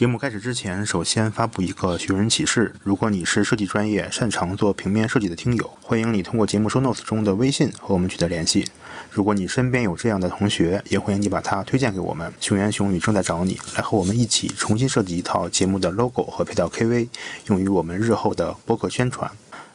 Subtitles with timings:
[0.00, 8.66] 节目开始之前，首先发布一个寻人启事：如果你是设计专业、擅长做平面设计的听友，欢迎你通过节目收 notes 中的微信和我们取得联系。
[9.10, 12.32] 如果你身边有这样的同学，也欢迎你把他推荐给我们。
[12.40, 17.06] 熊言熊语正在找你，来和我们一起重新设计一套节目的 logo 和配套 KV，
[17.48, 19.30] 用于我们日后的播客宣传。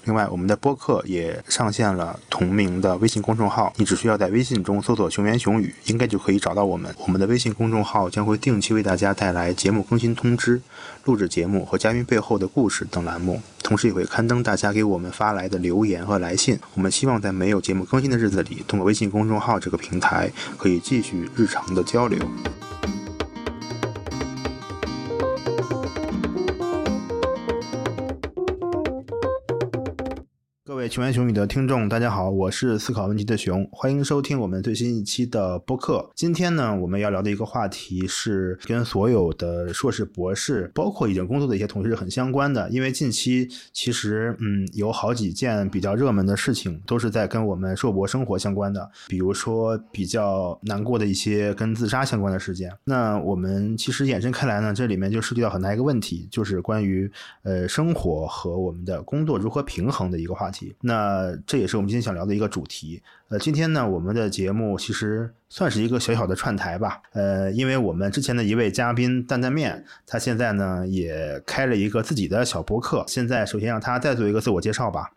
[0.05, 6.93] 另外，我们的播客也上线了同名的微信公众号，你只需要在微信中搜索“熊言熊语”，应该就可以找到我们。
[6.99, 10.61] 我们的微信公众号将会定期为大家带来节目更新通知、
[11.05, 16.59] 录制节目和嘉宾背后的故事等栏目，同时也会刊登大家给我们发来的留言和来信。
[16.75, 22.19] 我们希望在没有节目更新的日子里，通过微信公众号这个平台，可以继续日常的交流。
[30.89, 36.11] 熊言熊语的听众，大家好，我是思考问题的熊，欢迎收听我们最新一期的播客。
[36.13, 42.69] 今天呢，我们要聊的一个话题是跟所有的硕士、博士，包括已经工作的一些同事很相关的。
[42.69, 48.87] 因为近期其实，嗯，有好几件比较热门的事情，都是在跟我们硕博生活相关的。
[49.07, 52.71] 比如说比较难过的一些跟自杀相关的事件。
[52.83, 57.09] 那我们其实延伸开来呢，这里面就涉及到很大一个问题，就是关于
[57.41, 60.73] 呃生活和我们的工作如何平衡的一个话题。
[60.81, 63.01] 那这也是我们今天想聊的一个主题。
[63.29, 67.01] 呃，今天呢，我们的节目其实算是一个小小的串台吧。
[67.13, 73.03] 呃，因为我们之前的一位嘉宾担担面，他现在呢也开了一个自己的小博客。
[73.07, 75.11] 现在首先让他再做一个自我介绍吧。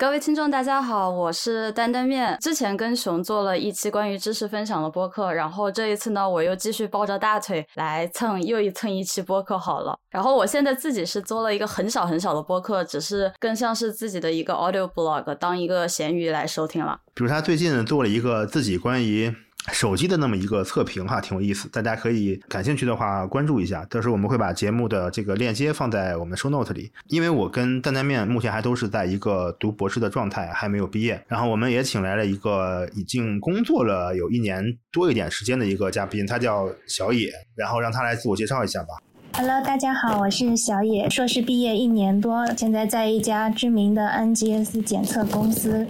[0.00, 2.34] 各位听众，大家好，我是担担面。
[2.40, 9.94] 之前跟熊做了一期关于知识分享的播客，然后这一次呢，我又继续抱着大腿来蹭又一蹭一期播客好了。
[10.08, 16.98] 然后我现在自己是做了一个很小很小的播客，只是更像是自己的一个 audio blog，当一个咸鱼来收听了。
[17.12, 19.30] 比如他最近做了一个自己关于。
[19.72, 23.84] 手机的那么一个测评哈，挺有意思，大家可以感兴趣的话关注一下。
[23.90, 26.90] 到时候我们会把节目的这个链接放在我们 show note 里。
[27.08, 31.22] 因为我跟担担面目前还都是在一个读博士的状态，还没有毕业。
[31.28, 38.88] 然后我们也请来了一个已经工作了有一年多一点时间的一个嘉宾，他叫小野，然后让他来自我介绍一下吧。
[39.34, 45.86] Hello，大家好，我是小野，硕士毕业一年多，现在在一家知名的 NGS 检测公司。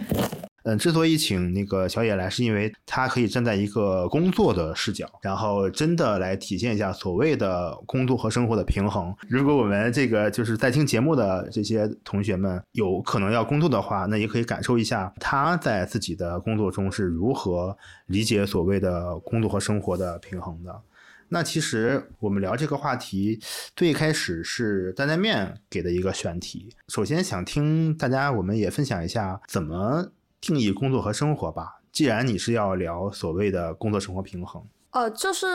[0.64, 9.14] 嗯，之所以请那个小野来，是因为他可以站在一个工作的视角，然后真的来体现一下所谓的工作和生活的平衡。
[9.28, 17.76] 如果我们这个就是在听节目的这些同学们有可能要工作的话，那也可以感受一下他在自己的工作中是如何
[18.06, 20.82] 理解所谓的工作和生活的平衡的。
[21.28, 23.40] 那其实我们聊这个话题，
[23.74, 26.74] 最开始是担担面给的一个选题。
[26.88, 30.12] 首先想听大家，我们也分享一下怎么。
[30.40, 31.80] 定义工作和生活吧。
[31.92, 34.62] 既然你是要聊所谓的工作生活平衡，
[34.92, 35.46] 呃，就是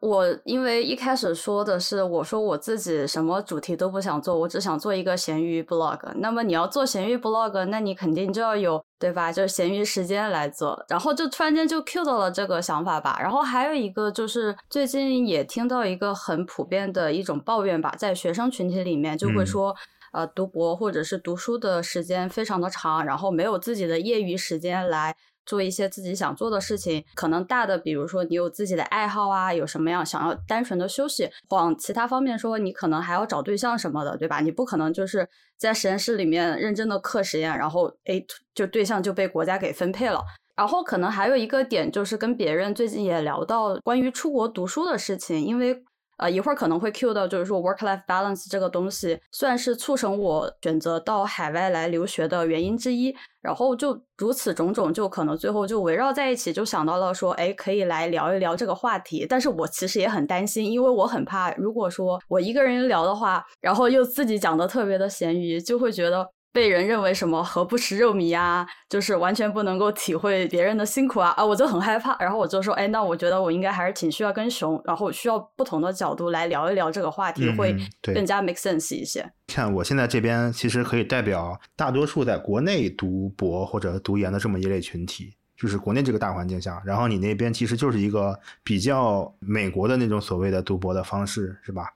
[0.00, 5.98] 我因为一开始说的是，我说我自己什么主题都不想做，我只想做一个闲鱼 blog。
[6.16, 9.32] 那么你要做闲鱼 blog，那你肯定就要有对吧？
[9.32, 10.84] 就是闲鱼时间来做。
[10.88, 13.18] 然后就突然间就 cue 到了这个想法吧。
[13.20, 19.74] 然后还有一个就是最近也听到一个很普遍的一种抱怨吧，在学生群体里面就会说。
[20.12, 25.14] 呃，读博或者是读书的时间非常的长，然后没有自己的业余时间来
[25.44, 27.04] 做一些自己想做的事情。
[27.14, 31.30] 可能大的，比如说你有自己的爱好啊，有什么样想要单纯的休息。
[31.50, 34.40] 往其他方面说，你可能还要找对象什么的，对吧？
[34.40, 38.24] 你不可能就是在实验室里面认真的课实验，然后哎，
[38.54, 40.22] 就对象就被国家给分配了。
[40.56, 45.84] 然后可能还有一个点就是跟别人最近也聊到关于出国读书的事情，因为。
[46.18, 53.14] 呃，一会儿可能会 cue 到，就是说 work-life balance 这个东西，算是促成我选择到海外来留学的原因之一。
[53.40, 59.24] 然后就如此种种，就可能最后就围绕在一起，就想到了说，哎，可以来聊一聊这个话题。
[59.28, 66.28] 但是我其实也很担心，因为我很怕，如果说我一个人聊的话，然后又自己讲的特别的咸鱼，就会觉得。
[66.52, 72.16] 被人认为什么何不食肉糜啊，就是完全不能够体会别人的辛苦啊啊，我就很害怕。
[72.18, 79.30] 然后我就说，哎，那我觉得我应该还是挺需要跟熊，然后需要不同的角度来聊一聊这个话题，会更加 make sense 一些。
[79.46, 91.92] 看我现在这边其实可以代表大多数在国内读博或者读研的这么一类群体，就是国内这个大环境下，然后你那边其实就是一个比较美国的那种所谓的读博的方式，是吧？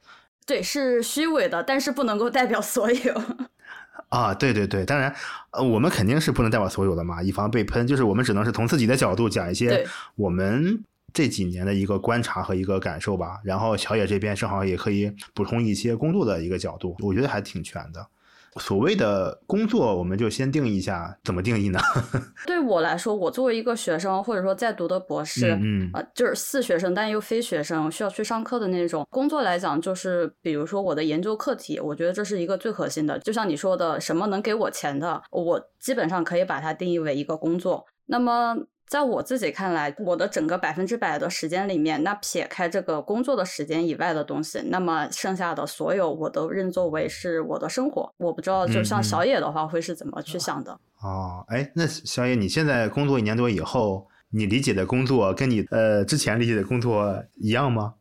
[0.47, 3.23] 对，是虚伪的，但是不能够代表所有。
[4.13, 5.11] 啊，对对对，当然，
[5.53, 7.87] 呃，我们肯定是不能代表所有的嘛，以防被喷。
[7.87, 9.87] 就是我们只能是从自己的角度讲一些
[10.17, 13.41] 我们这几年的一个观察和一个感受吧。
[13.43, 18.07] 然后小野这边正好也可以补充一些工作的一个角度，我觉得还挺全的。
[18.61, 21.81] 所谓的工作，我们就先定义一下，怎么定义呢？
[22.47, 33.19] 对我来说，我作为一个学生，或者说在读的博士，嗯呃，就是似学生但又非学生，需要去上课的那种工作来讲，就是比如说我的研究课题，我觉得这是一个最核心的。
[33.21, 37.87] 就像你说的，什么能给我钱的，我基本上可以把它定义为一个工作。
[38.07, 38.57] 那么。
[38.93, 48.13] 在我自己看来，我的整个百分之百的时间里面，那撇开这个工作的时间以外的东西，那么剩下的所有我都认作为是我的生活。
[48.19, 50.79] 我不知道，就像小野的话，会是怎么去想的？
[51.01, 57.95] 哦，哎，那小野，你现在工作一年多以后，你理解的工作跟你呃之前理解的工作一样吗？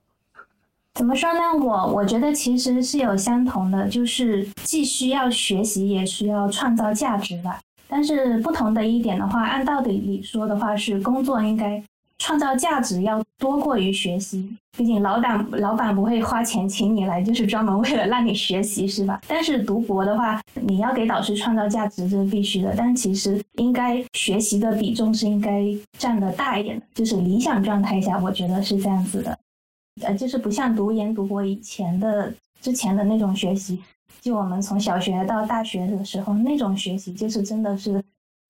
[0.95, 1.39] 怎么说呢？
[1.65, 7.49] 我我觉得其实是有相同的，就是既需要学习，也需要创造价值的。
[7.91, 11.83] 但是不同的一点的话，按道理说的话，是工作应该
[12.19, 14.49] 创造价值要多过于学习。
[14.77, 19.19] 毕竟老板老板不会花钱请你来，就是专门为了让你学习，是吧？
[19.27, 22.73] 但是读博的话，你要给导师创造价值，这是必须的。
[22.77, 25.65] 但其实应该学习的比重是应该
[25.99, 29.37] 占的大一点的，就是理想状态下，我觉得是这样子的。
[30.03, 33.77] 呃，就是不像读研读博以前的之前的那种学习。
[34.21, 38.01] 就我们从小学到大学的时候，那种学习就是真的是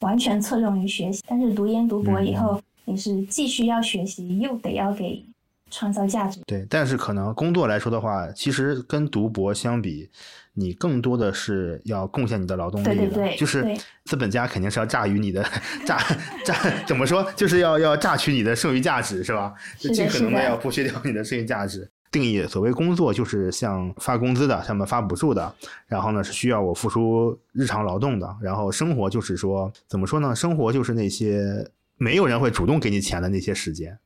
[0.02, 1.24] 完全侧重于学习。
[1.26, 5.26] 但是读研读博以后，你是既需要学习，又得要给
[5.70, 6.42] 创造价值。
[6.46, 10.10] 对，但是可能工作来说的话，其实跟读博相比，
[10.56, 12.94] 你更多的是要贡献你的劳动力的。
[12.94, 13.66] 对对对，就是
[14.04, 15.42] 资本家肯定是要榨于你的
[15.86, 15.98] 榨
[16.44, 16.54] 榨，
[16.86, 17.26] 怎么说？
[17.34, 19.54] 就是要要榨取你的剩余价值，是吧？
[19.80, 21.90] 就尽可能的要剥削掉你的剩余价值。
[22.12, 25.56] 定义所谓工作就是像发工资的，像么发补助的，
[25.88, 30.36] 然后呢是需要我付出日常劳动的，然后生活就是说怎么说呢？
[30.36, 33.98] 生活就是那些没有人会主动给你钱的那些时间，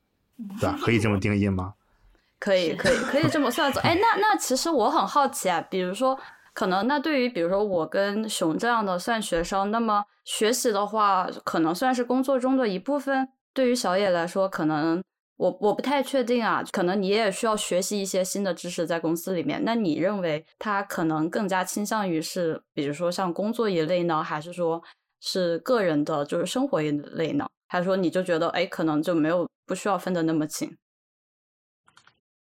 [0.59, 0.77] 对吧？
[0.83, 1.73] 可以这么定义吗？
[2.37, 3.71] 可以，可以，可以这么算。
[3.81, 6.19] 哎，那那其实我很好奇啊，比如说，
[6.53, 13.27] 可能那对于比如说我跟熊这样的算学生，那么学习的话，可能算是工作中的一部分。
[13.51, 15.01] 对于小野来说，可能。
[15.37, 19.61] 我我不太确定啊，可能你也需要学习一些新的知识在公司里面。
[19.65, 24.81] 那你认为他可能更加倾向于是，比如说像工作一类呢，还是说
[25.19, 27.45] 是个人的，就是生活一类呢？
[27.67, 30.73] 还是说你就觉得，哎，可能就没有不需要分得那么清？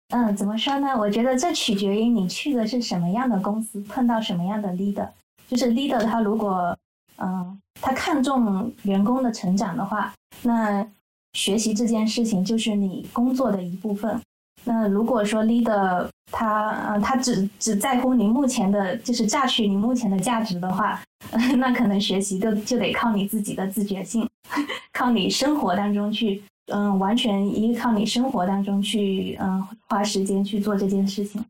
[0.09, 0.95] 嗯，怎么说呢？
[0.95, 5.09] 我觉得这取决于你去的是什么样的公司，碰到什么样的 leader。
[5.47, 6.77] 就是 leader 他如果
[7.17, 10.13] 嗯，他看重员工的成长的话，
[10.43, 10.87] 那。
[11.33, 14.19] 学习这件事情就是你工作的一部分。
[14.65, 21.01] 那如果说 leader 他呃他只只在乎你目前的，就是榨取你目前的价值的话，
[21.57, 24.27] 那可能学习就就得靠你自己的自觉性，
[24.93, 31.43] 靠你生活当中去，嗯，完全依靠你生活当中去，嗯，花时间去做这件事情。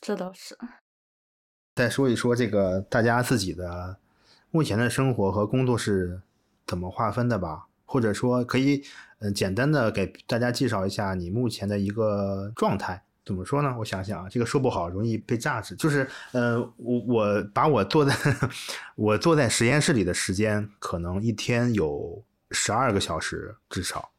[0.00, 0.56] 这倒是。
[1.74, 3.96] 再说一说这个大家自己的
[4.50, 6.20] 目前的生活和工作是
[6.66, 8.82] 怎么划分的吧，或者说可以。
[9.24, 13.72] 嗯，简单的给大家介绍一下你目前的一个状态，怎么说呢？
[13.78, 15.76] 我想想啊，这个说不好容易被榨汁。
[15.76, 18.12] 就是，呃，我我把我坐在
[18.96, 24.10] 我坐在实验室里的时间，可能一天有十二个小时，至少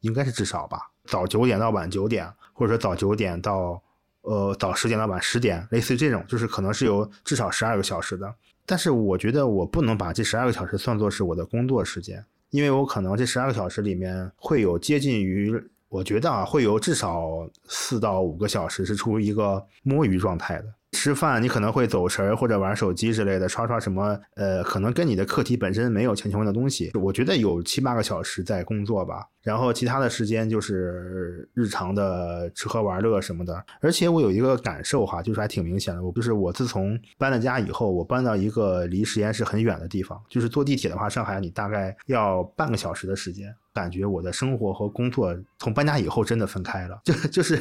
[0.00, 0.90] 应该是至少吧。
[1.06, 3.82] 早九点到晚九点，或者说早九点到
[4.20, 8.34] 呃早十点到晚十点，类似于这种，就是可能是有至少十二个小时的。
[8.66, 12.22] 但是我觉得我不能把这十二个小时算作是我的工作时间。
[12.54, 15.52] 因为我可能这十二个小时里面会有接近于，
[15.88, 20.66] 我觉得啊，会有至少四到五个小时是处于一个摸鱼状态的。
[20.94, 26.92] 吃饭你可能会走神儿或者玩手机之类的，刷刷什么，呃，可能跟你的课题本身没有强相关的东西。
[26.94, 33.64] 我觉得有七八个小时在工作吧，然后其他的时间就是日常的吃喝玩乐什么的。
[33.80, 43.54] 而且我有一个感受哈，就是还挺明显的，我就是我自从搬了家以后，我搬到一个离实验室很远的地方，就是坐地铁的话，上海你大概要半个小时的时间。
[43.74, 47.56] 感觉我的生活和工作从搬家以后真的分开了，就 就是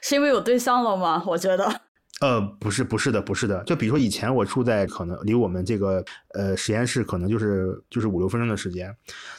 [0.00, 1.24] 是因为有对象了吗？
[1.26, 1.68] 我觉得。
[2.20, 3.62] 呃，不是，不是的，不是的。
[3.64, 6.02] 就比如说以前我住在可能离我们这个
[6.32, 8.94] 呃实验室可能就是就是五六分钟的时间，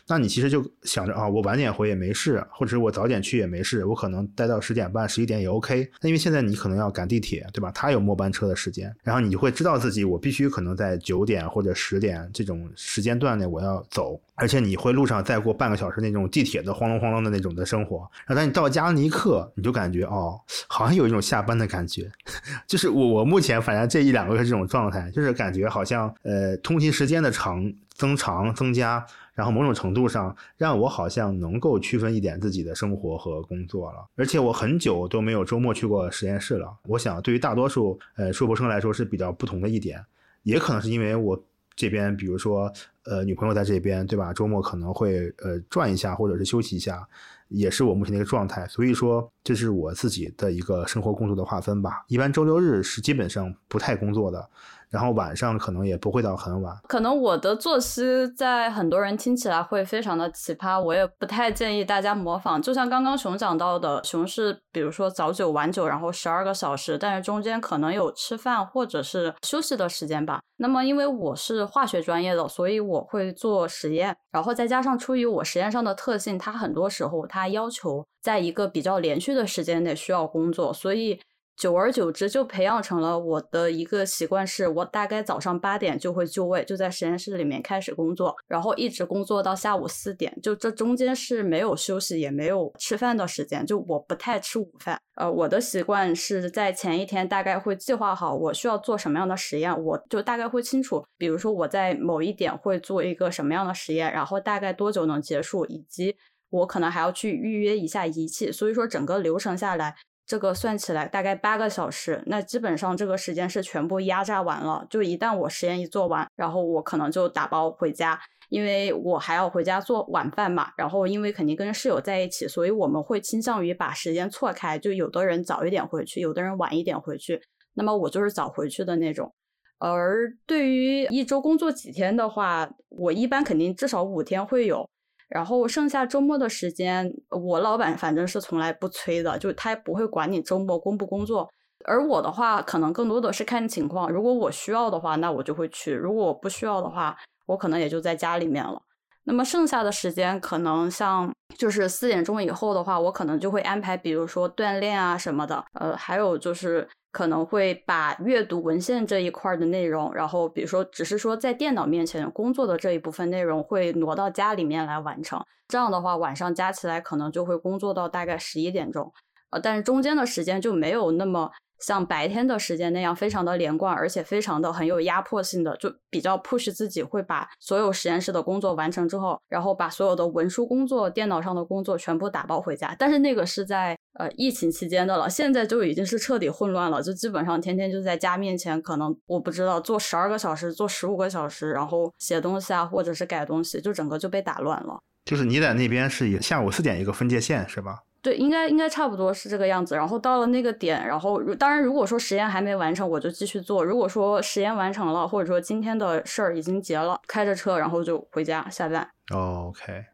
[0.07, 5.89] 那你其实就想着啊，我晚点回也没事，或者我早点去也没事，我可能待到十点半、十一点也 OK。
[6.01, 7.71] 那因为现在你可能要赶地铁，对吧？
[7.71, 17.99] 他有末班车的时间，然后你就会知道自己我必须可能在九点或者十点这种时间段内我要走，而且你会路上再过半个小时那种地铁的晃隆晃隆的那种的生活。
[18.25, 22.11] 然后当你到家那一刻，你就感觉哦，好像有一种下班的感觉。
[22.67, 34.05] 就是我我目前反正这一两个月这种状态，就是感觉好像呃通勤时间的长增长增加，然后某种程度上让我好像能够区分一点自己的生活和工作了。
[34.15, 36.71] 而且我很久都没有周末去过实验室了。
[36.87, 40.03] 我想对于大多数呃硕博生来说是比较不同的一点。
[40.43, 41.43] 也可能是因为我
[41.75, 42.71] 这边，比如说
[43.03, 44.33] 呃女朋友在这边，对吧？
[44.33, 47.07] 周末可能会呃转一下，或者是休息一下，
[47.49, 48.67] 也是我目前的一个状态。
[48.67, 52.05] 所以说，这是我自己的一个生活工作的划分吧。
[52.07, 54.49] 一般周六日是基本上不太工作的。
[54.95, 62.61] 然后晚上可能也不会到很晚，可能我的作息在很多人听起来会非常的奇葩，我也不太建议大家模仿。
[62.61, 70.39] 就像刚刚熊讲到的，熊是比如说早九晚九，然后十二个小时，但是中间可能有吃饭或者是休息的时间吧。
[70.55, 81.19] 那么因为我是化学专业的，所以我会做实验，然后再加上出于我实验上的特性，它很多时候它要求在一个比较连续的时间内需要工作，所以。
[81.57, 94.99] 久而久之，就培养成了我的一个习惯，是我大概早上八点就会就位，就在实验室里面开始工作，然后一直工作到下午四点，就这中间是没有休息，也没有吃饭的时间，就我不太吃午饭。
[95.15, 106.17] 呃，我的习惯是在前一天大概会计划好我需要做什么样的实验，我就大概会清楚，比如说我在某一点会做一个什么样的实验，然后大概多久能结束，以及
[106.49, 109.95] 我可能还要去预约一下仪器，所以说整个流程下来。
[110.27, 114.85] 这个算起来大概八个小时，那基本上这个时间是全部压榨完了。
[114.89, 120.71] 就一旦我实验一做完，然后我可能就打包回家，因为我还要回家做晚饭嘛。
[120.77, 127.39] 然后因为肯定跟室友在一起，所以我们会倾向于把时间错开，就有的人早一点回去，有的人晚一点回去。
[127.75, 129.31] 那么我就是早回去的那种。
[129.77, 134.89] 而对于一周工作几天的话，我一般肯定至少五天会有。
[135.27, 141.49] 然后剩下周末的时间，我老板反正是从来不催的，就他也不会管你周末工不工作。
[141.85, 147.15] 而我的话，可能更多的是看情况，如果我需要的话，那我就会去；如果我不需要的话，
[147.45, 148.81] 我可能也就在家里面了。
[149.23, 155.63] 那么剩下的时间，可能像就是四点钟以后的话，我可能就会安排，比如说锻炼啊什么的。
[155.73, 165.41] 呃，还有就是可能会把阅读文献这一块的内容，然后比如说只是说在电脑面前工作的这一部分内容，会挪到家里面来完成。
[165.69, 169.13] 这样的话，晚上加起来可能就会工作到大概十一点钟。
[169.51, 171.49] 呃，但是中间的时间就没有那么。
[171.85, 182.95] 像白天的时间那样非常的连贯，而且非常的很有压迫性的，就比较 push 自己会把所有实验室的工作完成之后，然后把所有的文书工作、电脑上的工作全部打包回家。
[182.97, 194.97] 但是那个是在呃疫情期间的了，现在就已经是彻底混乱了，就基本上天天就在家面前，可能我不知道做十二个小时、做十五个小时，然后写东西啊，或者是改东西，就整个就被打乱了。
[195.25, 198.04] 就是你在那边是以下午四点一个分界线是吧？
[198.25, 199.95] 对，应该应该差不多是这个样子。
[199.95, 209.07] 然后到了那个点，然后当然如果说实验还没完成，我就继续做；如果说实验完成了，或者说今天的事儿已经结了，开着车然后就回家下班。
[209.31, 210.05] OK。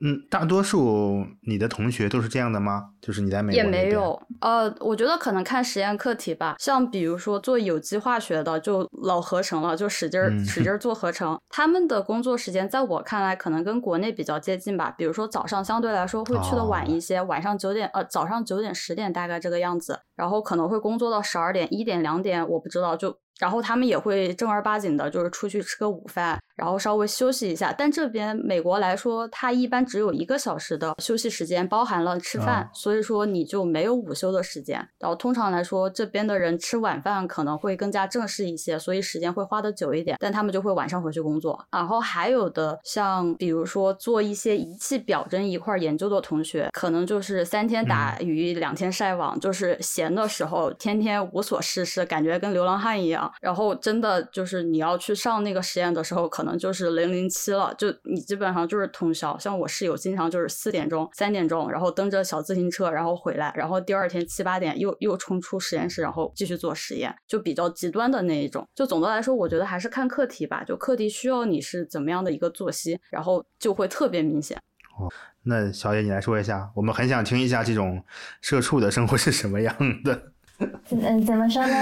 [0.00, 2.90] 嗯，大多数你的同学都是这样的吗？
[3.00, 4.20] 就是你在美国也没有。
[4.40, 6.56] 呃，我觉得可能看实验课题吧。
[6.58, 11.38] 像比如说做有机化学的，就老合成了，就使劲儿使劲儿 做合成。
[11.48, 14.94] 他们的工作时间在我看来可能跟国内比较接近吧。
[14.98, 23.16] 比如说早上相对来说会去的晚一些，晚上九点呃早上九点十点大概这个样子，然后可能会工作到十二点一点两点，我不知道就。
[23.38, 27.72] 然后他们也会正儿八经的，就是出去吃个午饭，然后稍微休息一下。
[27.72, 34.76] 但这边美国来说，它一般只有一个小时的休息时间，包含了吃饭，所以说你就没有午休的时间。
[34.98, 40.16] 然后通常来说，这边的人吃晚饭可能会更加正式一些，所以时间会花的久一点。
[40.18, 41.62] 但他们就会晚上回去工作。
[41.70, 53.25] 然后还有的像比如说做一些仪器表针一块研究的同学，可能就是三天打鱼两天晒网，就是闲的时候天天无所事事，感觉跟流浪汉一样。
[53.40, 59.36] 然后真的就是你要去上那个实验的时候，可能就是零零七了，就你基本上就是通宵。
[59.38, 68.66] 像我室友经常就是四点钟、三点钟，然后蹬着小自行车，然后回来，然后第二天七八点又又冲出实验室，然后继续做实验，就比较极端的那一种。
[68.74, 74.56] 就总的来说，我觉得还是看课题吧，就课题需要你是怎么样的一个作息，然后就会特别明显。
[74.98, 78.02] 哦，那小野你来说一下，我们很想听一下这种
[78.40, 80.32] 社畜的生活是什么样的。
[80.90, 81.74] 嗯，怎么说呢？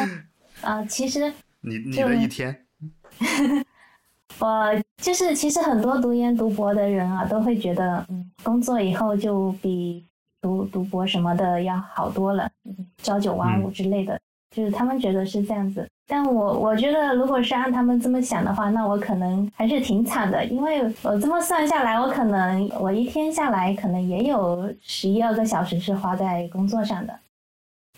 [0.64, 2.56] 啊，其实你你的一天，
[4.40, 10.04] 我就是其实很多读研读博的人啊，都会觉得，嗯，工作以后就比
[10.40, 12.50] 读读博什么的要好多了，
[12.98, 14.18] 朝九晚五之类的，
[14.50, 15.86] 就是他们觉得是这样子。
[16.06, 27.18] 但我我觉得，如果是按他们这么想的话，那我可能还是挺惨的，因为我这么算下来，我可能我一天下来可能也有十一二个小时是花在工作上的，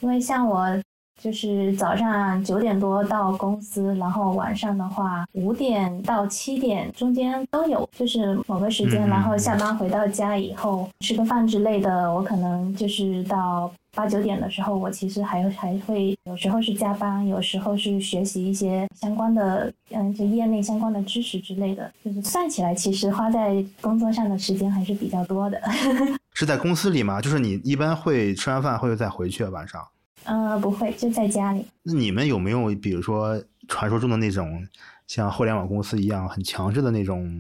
[0.00, 0.82] 因为像我。
[1.22, 25.60] 就是早上九点多到公司，然后晚上的话五点到七点中间都有，就是某个时间，然后下班回到家以后吃个饭之类的，我可能就是到八九点的时候，我其实还还会有时候是加班，有时候是学习一些相关的，嗯，就业内相关的知识之类的，就是算起来，其实花在工作上的时间还是比较多的。
[26.34, 27.22] 是在公司里吗？
[27.22, 29.82] 就是你一般会吃完饭会再回去晚上？
[30.26, 31.64] 呃，不会，就在家里。
[31.82, 34.66] 那你们有没有，比如说传说中的那种，
[35.06, 37.30] 像互联网公司一样很强制的那种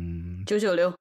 [0.46, 0.92] 九九六？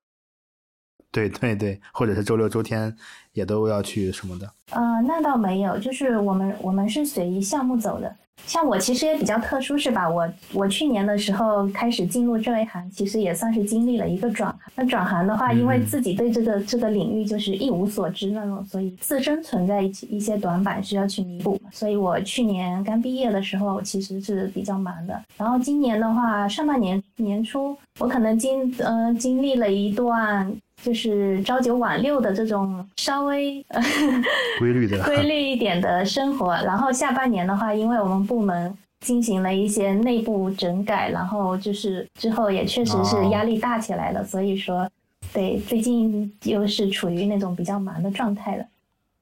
[1.16, 2.94] 对对对，或者是周六周天
[3.32, 4.46] 也都要去什么的？
[4.72, 8.14] 呃，那倒没有，就是我们我们是随项目走的。
[8.46, 10.08] 像我其实也比较特殊，是吧？
[10.08, 14.60] 我我去年的时候开始进入这一行，其实也算是经历了一个转行。
[14.76, 21.60] 那转行的话，因为自己对这个这个领域就是一无所知那种，所以自身存在一一些短板需要去弥补。
[21.72, 25.20] 所以我去年刚毕业的时候其实是比较忙的。
[25.38, 30.54] 然后今年的话，上半年年初，我可能经呃经历了一段。
[30.84, 33.66] 就是朝九晚六的这种稍微
[34.60, 44.88] 规律的、规律一点的生活，然后下半年的话，因为我们部门进行了一些内部整改，然后就是之后也确实是压力大起来了，所以说，
[45.34, 48.66] 对，最近又是处于那种比较忙的状态了。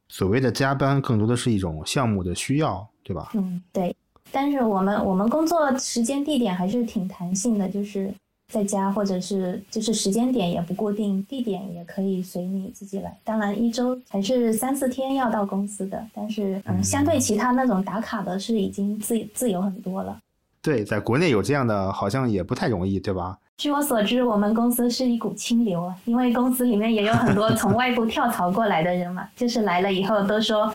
[0.10, 3.32] 所谓的加班，更多的是一种项目的需要，对吧？
[3.36, 3.96] 嗯，对。
[4.32, 8.14] 但是我们我们工作时间地点还是挺弹性的，就是。
[8.52, 13.16] 在家或者是就是时间点也不固定，地点也可以随你自己来。
[13.24, 20.18] 当然一周还是三四天要到公司的，但是嗯，相对其他那种打卡的是已经自自由很多了。
[20.62, 23.38] 对，在国内有这样的好像也不太容易，对吧？
[23.58, 30.74] 据我所知，我们公司是一股清流啊，因为公司里面也有很多从外部跳槽过来的人嘛，就是来了以后都说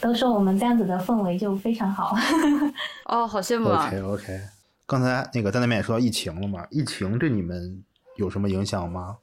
[0.00, 2.16] 都说我们这样子的氛围就非常好。
[3.06, 3.86] 哦，好羡慕啊。
[3.88, 4.40] OK OK。
[4.86, 6.64] 刚才那个在那边也说到疫情了嘛？
[6.70, 7.82] 疫情对你们
[8.16, 9.16] 有什么影响吗？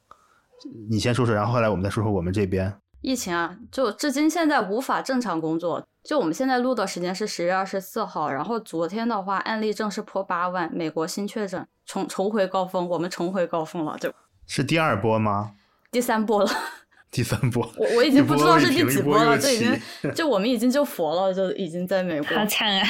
[0.89, 2.74] 你先说说，然后后来我们再说说我们这边。
[3.01, 5.86] 疫情啊，就至今现在无法正常工作。
[6.03, 14.13] 就我们现在录的时间是十月二十四号，然后昨天的话案例正式破八万，美国新确诊重重回高峰，我们重回高峰了，就
[14.48, 15.55] 是第二波吗？
[15.91, 16.50] 第三波了。
[17.13, 19.79] 第三波，我我已经不知道是第几波了，就已经
[20.15, 22.36] 就我们已经就佛了，就已经在美国。
[22.36, 22.88] 好惨啊！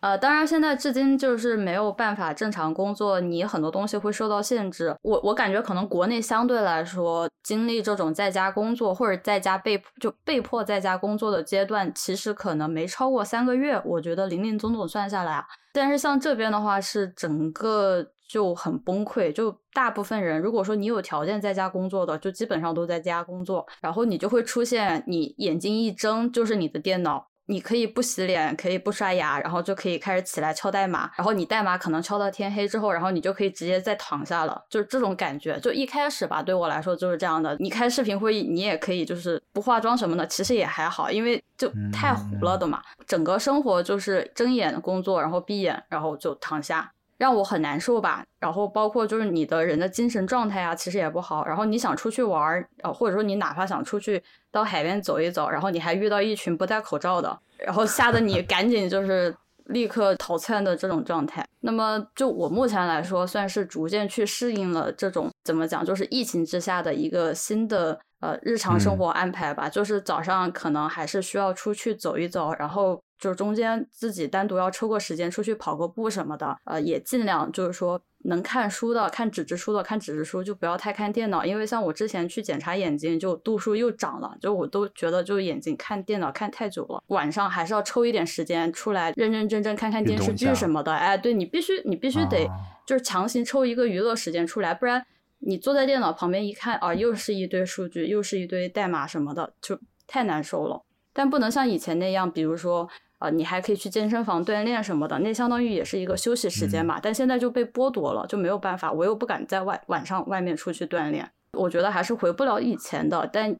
[0.00, 4.92] 呃，当然现在至今就是没有办法正常工作，你很多东西会受到限制。
[5.02, 13.80] 我我感觉可能国内相对来说经历这种在家工作或者在家被就被迫在家工作的阶段，其实可能没超过三个月。
[13.84, 18.04] 我觉得零零总总算下来啊，但是像这边的话是整个。
[18.32, 35.60] 就很崩溃，就大部分人，如果说你有条件在家工作的，就基本上都在家工作，然后你就会出现，你眼睛一睁就是你的电脑，你可以不洗脸，可以不刷牙，然后就可以开始起来敲代码，然后你代码可能敲到天黑之后，然后你就可以直接再躺下了，就是这种感觉。
[35.60, 37.54] 就一开始吧，对我来说就是这样的。
[37.60, 42.80] 你开视频会议，你也可以就是不化妆什么的，其实也还好，因为就太糊了的嘛。
[43.06, 46.90] 整个生活就是睁眼工作，然后闭眼，然后就躺下。
[47.22, 51.46] 让我很难受吧，然后包括就是你的人的精神状态啊，其实也不好。
[51.46, 59.32] 然后你想出去玩儿，呃，或者说你哪怕想出去到海边走一走，然后你还遇到一群不戴口罩的，然后吓得你 赶紧就是
[59.66, 61.46] 立刻逃窜的这种状态。
[61.60, 69.68] 那么就我目前来说，算是逐渐去适应了这种怎么讲，就是疫情之下的一个新的呃日常生活安排吧。
[69.68, 73.00] 就是早上可能还是需要出去走一走，然后。
[73.22, 90.92] 就是中间自己单独要抽个时间出去跑个步什么的，呃，也尽量就是说能看书的看纸质书的看纸质书，就不要太看电脑，因为像我之前去检查眼睛，就度数又涨了，就我都觉得就眼睛看电脑看太久了，晚上还是要抽一点时间出来认认真真看看电视剧什么的。
[90.92, 92.50] 哎，对你必须你必须得
[92.84, 95.06] 就是强行抽一个娱乐时间出来，不然
[95.38, 100.82] 你坐在电脑旁边一看啊，又是一堆数据，又是一堆代码什么的，就太难受了。
[101.12, 102.88] 但不能像以前那样，比如说。
[103.22, 106.98] 啊，你还可以去健身房锻炼什么的，那相当于也是一个休息时间嘛。
[107.00, 111.30] 但现在就被剥夺了，就没有办法，我又不敢在外晚上外面出去锻炼。
[111.52, 113.28] 我觉得还是回不了以前的。
[113.32, 113.54] 但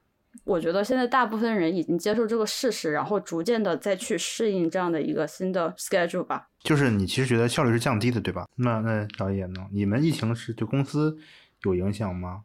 [0.44, 6.48] 我觉得现在大部分人已经接受这个事实，然后逐渐的再去适应这样的一个新的 schedule 吧。
[6.64, 8.48] 就是你其实觉得效率是降低的，对吧？
[8.56, 9.66] 那那导演呢？
[9.70, 11.16] 你们疫情是对公司
[11.62, 12.42] 有影响吗？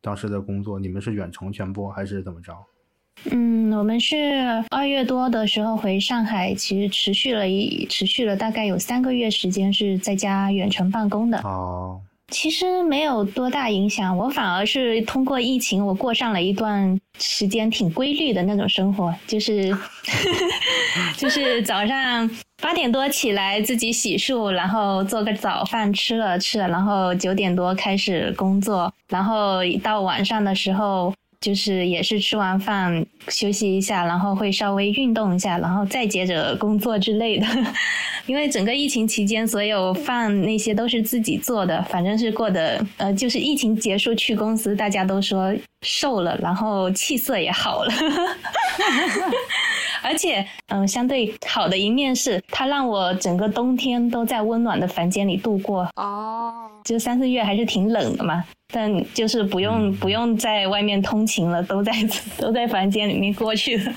[0.00, 2.56] 当时的工作，你们是远程全播还是怎么着？
[3.30, 11.38] 嗯，我们是二月多的时候回上海，其实持续了一持续了大概有三个月时间是在家远程办公的。
[11.38, 19.74] 哦，其实没有多大影响，我反而是通过疫情，我过上了一段时间挺规律的那种生活，就是
[21.16, 31.12] 就是早上八点多起来自己洗漱，然后做个早饭吃了吃了，然后九点多开始工作，然后到晚上的时候。
[31.44, 37.46] 就是也是吃完饭休息一下，然后会稍微运动一下，然后再接着工作之类的。
[38.24, 47.92] 因为整个疫情期间，所有饭那些都是自己做的，反正是过得呃，就是疫情结束去公司，大家都说瘦了，然后气色也好了。
[50.04, 55.88] 而且，嗯，相对好的一面是，它让我整个冬天都在温暖的房间里度过。
[55.96, 56.52] 哦，
[56.84, 61.92] 就三四月还是挺冷的嘛，但就是不用不用在外面通勤了，都在
[62.38, 63.92] 都在房间里面过去了。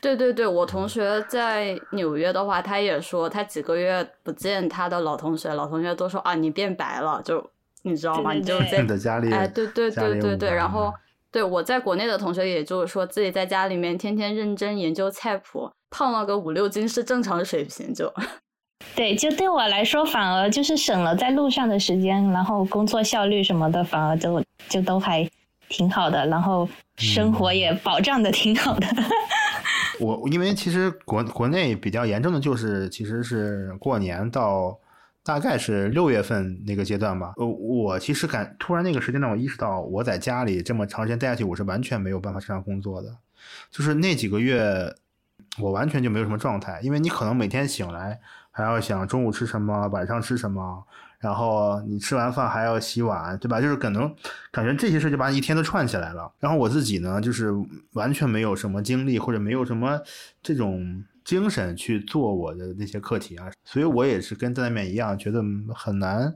[0.00, 7.50] 对对对，我同学在纽约的话，他也说他几个月不见他的老同学，老同学都说啊，你变白了，就
[7.82, 8.32] 你知道吗？
[8.32, 10.92] 你就在家里，哎，对对对对对，然后。
[11.32, 17.94] 对我在国内的同学，也就是说自己在家里面天天认真研究菜谱，胖了个五六斤是正常水平。
[17.94, 18.12] 就
[18.96, 25.28] 对，就对我来说，反而就是省了在路上的时间，然后工作效率什么的，反而就就都还
[25.68, 28.86] 挺好的，然后生活也保障的挺好的。
[30.00, 34.78] 我因为其实国国内比较严重的就是，其实是过年到。
[35.22, 37.34] 大概是六月份那个阶段吧。
[37.36, 43.14] 呃，我其实感突然那个时间段，我意识到我在家里这么长时间待下去，我是完全没有办法正常工作的。
[43.70, 44.94] 就是那几个月，
[45.58, 48.18] 我完全就没有什么状态，因为你可能每天醒来
[48.50, 50.82] 还要想中午吃什么，晚上吃什么，
[51.18, 53.60] 然后你吃完饭还要洗碗，对吧？
[53.60, 54.14] 就是可能
[54.50, 56.32] 感觉这些事就把你一天都串起来了。
[56.38, 57.52] 然后我自己呢，就是
[57.92, 60.00] 完全没有什么精力，或者没有什么
[60.42, 61.04] 这种。
[61.24, 65.42] 精神去做我的那些课题啊，所以我也是跟在那面一样，觉得
[65.74, 66.34] 很难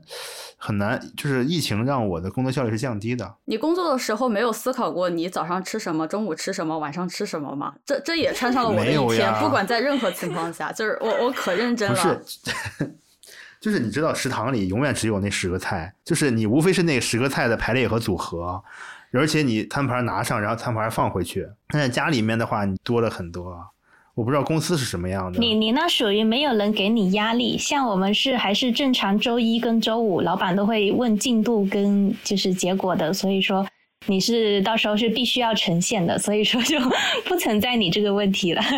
[0.57, 0.99] 很难。
[1.17, 3.35] 就是疫情让我的工作效率是降低的。
[3.45, 7.73] 你工作的时候没有思考过你早上吃什么，中午吃什么，晚上吃什么吗？
[7.85, 11.95] 这这也穿上了我的一天，不管在任何情况下，就是我我可认真了。
[11.95, 12.95] 不是，
[13.59, 18.63] 就是你知道食堂里永远只有那十个菜，就是你无非是那十个菜的排列和组合，
[19.11, 21.47] 而且你餐盘拿上，然后餐盘放回去。
[21.69, 23.71] 但在家里面的话，你多了很多。
[24.15, 25.37] 我不知道公司是什么样的。
[25.39, 33.67] 你你那属于没有人给你压力，像我们是还是正常周一跟周五，老板都会问进度跟就是结果的，所以说
[34.07, 36.79] 你是到时候是必须要呈现的，所以说就
[37.27, 38.61] 不存在你这个问题了。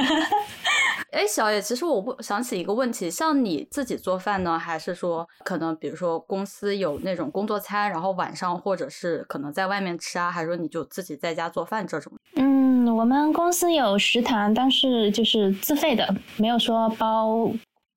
[1.11, 12.11] 哎，小野，其实我不想起一个问题，像你自己做饭呢，还是说可能比如说公司有那种工作餐，然后晚上或者是可能在外面吃啊，还是说你就自己在家做饭这种？
[12.35, 12.46] 嗯。
[12.95, 17.51] 我们公司有食堂，但是就是自费的，没有说包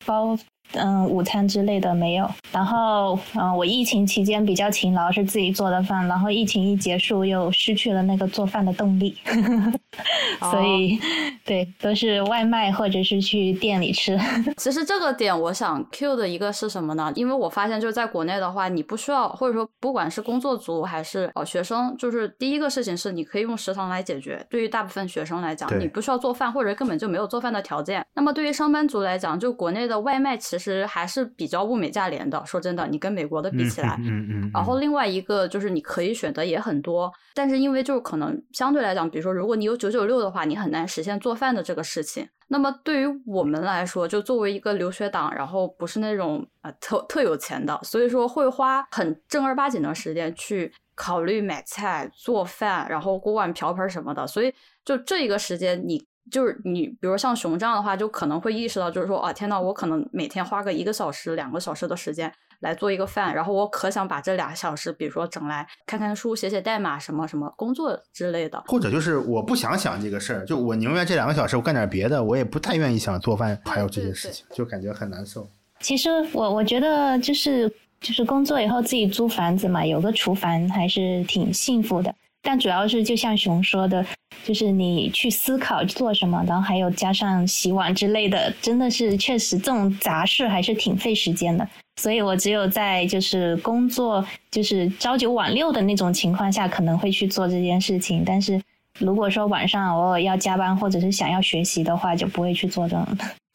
[0.04, 0.36] 包。
[0.74, 2.28] 嗯，午餐之类的没有。
[2.52, 6.06] 然后，嗯，我疫情期间比较勤劳，是自己做的饭。
[6.06, 9.16] 然后疫情一结束，又失去了那个做饭的动力，
[10.50, 10.98] 所以，
[11.44, 14.18] 对，都是外卖或者是去店里吃。
[14.56, 17.12] 其实这个点，我想 Q 的一个是什么呢？
[17.16, 24.44] 因为我发现就是在国内的话，你不需要，或者说不管是工作族还是哦学生，就是第一个事情是你可以用食堂来解决。
[24.48, 28.04] 对于大部分学生来讲，你不需要做饭，或者根本就没有做饭的条件。
[28.14, 30.59] 那么对于上班族来讲，就国内的外卖其实。
[30.60, 32.44] 其实还是比较物美价廉的。
[32.44, 34.50] 说真的，你跟美国的比起来，嗯嗯。
[34.52, 42.28] 然后另外一个就是你可以选择也很多，但是因为就是可能相对来讲，比如说如果你有九九六的话，你很难实现做饭的这个事情。
[42.48, 54.26] 那么对于我们来说，就作为一个留学党，然后不是那种呃特特有钱的，所以说会花很正儿八经的时间去考虑买菜、做饭，然后锅碗瓢盆什么的。
[54.26, 54.52] 所以
[54.84, 56.04] 就这一个时间你。
[56.30, 68.62] 就是你，比如像熊这样的话，就可能会意识到，就是说，啊，天呐，我可能每天花个一个小时、两个小时的时间来做一个饭，然后我可想把这俩小时，比如说整来看看书、写写代码、什么什么工作之类的。
[68.66, 75.48] 或者就是我不想想这个事儿，就我宁愿这两个小时我干点别的，我也不太愿意想做饭，还有这些事情，就感觉很难受。
[75.80, 77.68] 其实我我觉得就是
[78.00, 82.14] 就是工作以后自己租房子嘛，有个厨房还是挺幸福的。
[82.42, 84.04] 但主要是就像熊说的，
[84.44, 91.68] 就是你去思考做什么，然后还有加上洗碗之类的，真的是确实这种杂事还是挺费时间的。
[92.00, 98.24] 所以我只有在就是工作就是朝九晚六的那种情况下，可能会去做这件事情。
[98.24, 98.58] 但是
[98.98, 103.06] 如果说晚上偶尔要加班或者是想要学习的话，就不会去做这种，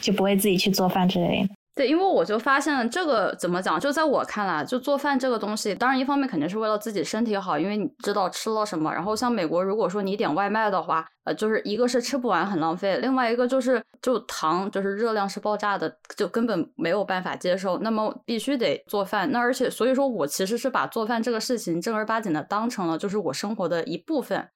[0.00, 1.54] 就不会自己去做饭之类的。
[1.80, 8.92] 对，因为我就发现这个怎么讲，就在我看来，就做饭这个东西，当然一方面肯定是为了自己身体好，因为你知道吃了什么。
[8.92, 17.78] 然后像美国，如果说你点外卖的话，呃，就是一个是吃不完很浪费，另外一个就是就糖就是热量是爆炸的，就根本没有办法接受。
[17.78, 19.32] 那么必须得做饭。
[19.32, 24.46] 那而且所以说我其实是把做饭这个事情正儿八经的当成了就是我生活的一部分。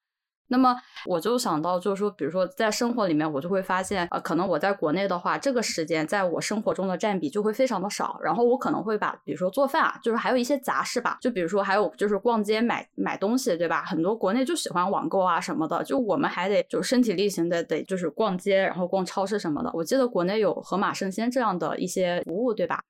[0.47, 0.75] 那么
[1.07, 8.19] 我就想到，就是说，比如说在生活里面，我就会发现，呃，可能我在国内的话，这个时间在我生活中的占比就会非常的少。
[8.21, 13.83] 然后我可能会把，比如说做饭啊，就是还有一些杂事吧，就比如说还有就是逛街买买东西，对吧？
[13.85, 19.71] 很多国内就喜欢网购啊什么的，就我们还得就身体力行的得就是逛街，然后逛超市什么的。
[19.73, 22.83] 我记得国内有盒马生鲜这样的一些服务，对吧？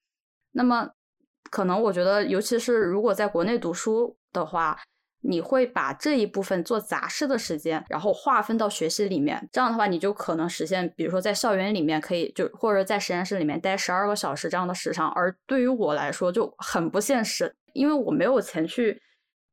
[0.51, 0.89] 那么
[1.49, 4.77] 可能我觉得，尤其是如果在国内读书的话。
[5.27, 15.09] 你会把这一部分做杂事的时间，然后划分到学习里面，这样的话，你就可能实现，比如说在校园里面可以就或者在实验室里面待十二个小时这样的时长。
[15.11, 19.01] 而对于我来说就很不现实，因为我没有钱去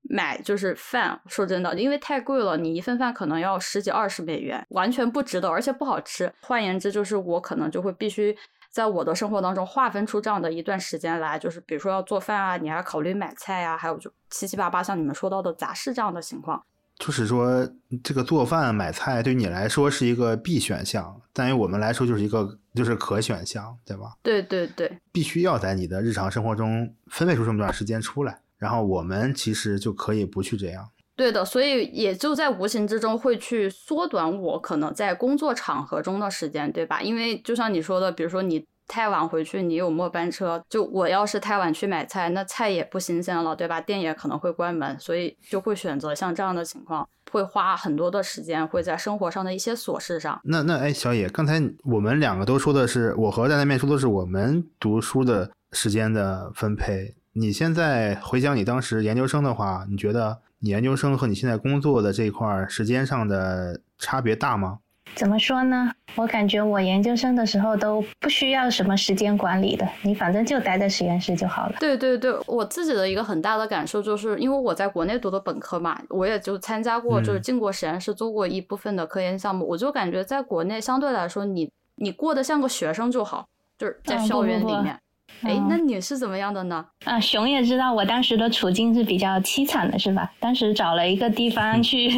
[0.03, 1.21] 买就是饭。
[1.27, 6.31] 说真的，因为太贵了，你一份饭可能要十几二十美元，完全不值得，而且不好吃。
[6.41, 8.37] 换言之，就是我可能就会必须。
[8.73, 16.65] 在我的生活当中划分出这样的一段时间来，就是比如说要做饭啊，你还考虑买菜啊，还有就七七八八像你们说到的杂事这样的情况。
[16.99, 17.69] 就是说，
[18.03, 24.13] 这个做饭买菜对你来说是一个必选项，但于我们来说就是一个就是可选项，对吧？
[24.23, 30.89] 对对对，必须要在你的日常生活中分配出这么段时间出来，然后我们其实就可以不去这样。
[31.15, 37.03] 对的，所以也就在无形之中会去缩短我可能在工作场合中的时间，对吧？
[37.03, 43.79] 因为就像你说的，比如说你太晚回去，你有末班车，就我要是太晚去买菜，那菜也不新鲜了，对吧？
[43.81, 50.41] 店也可能会关门，所以就会选择像这样的情况，会花很多的时间会在生活上的一些琐事上。
[50.45, 57.15] 那那哎，小野，刚才我们两个都说的是，我和在那面说的是我们读书的时间的分配。
[57.35, 60.39] 你现在回想你当时研究生的话，你觉得？
[60.65, 64.79] 你研究生和你现在工作的这一块时间上的差别大吗？
[65.17, 65.93] 怎么说呢？
[66.15, 71.75] 我感觉我研究生的时候都不需要什么时间管理的，你反正就待在实验室就好了。
[71.81, 84.97] 对对对，我自己的一个很大的感受就是，因为我在国内读的本科嘛，我也就参加过，就是进过实验室做过一部分的科研项目，我就感觉在国内相对来说，你你过得像个学生就好，就是在校园里面。
[85.43, 86.85] 哎，那你是怎么样的呢？
[87.05, 90.31] 啊，熊也知道我当时的处境是比较凄惨的，是吧？
[90.39, 92.11] 当时找了一个地方去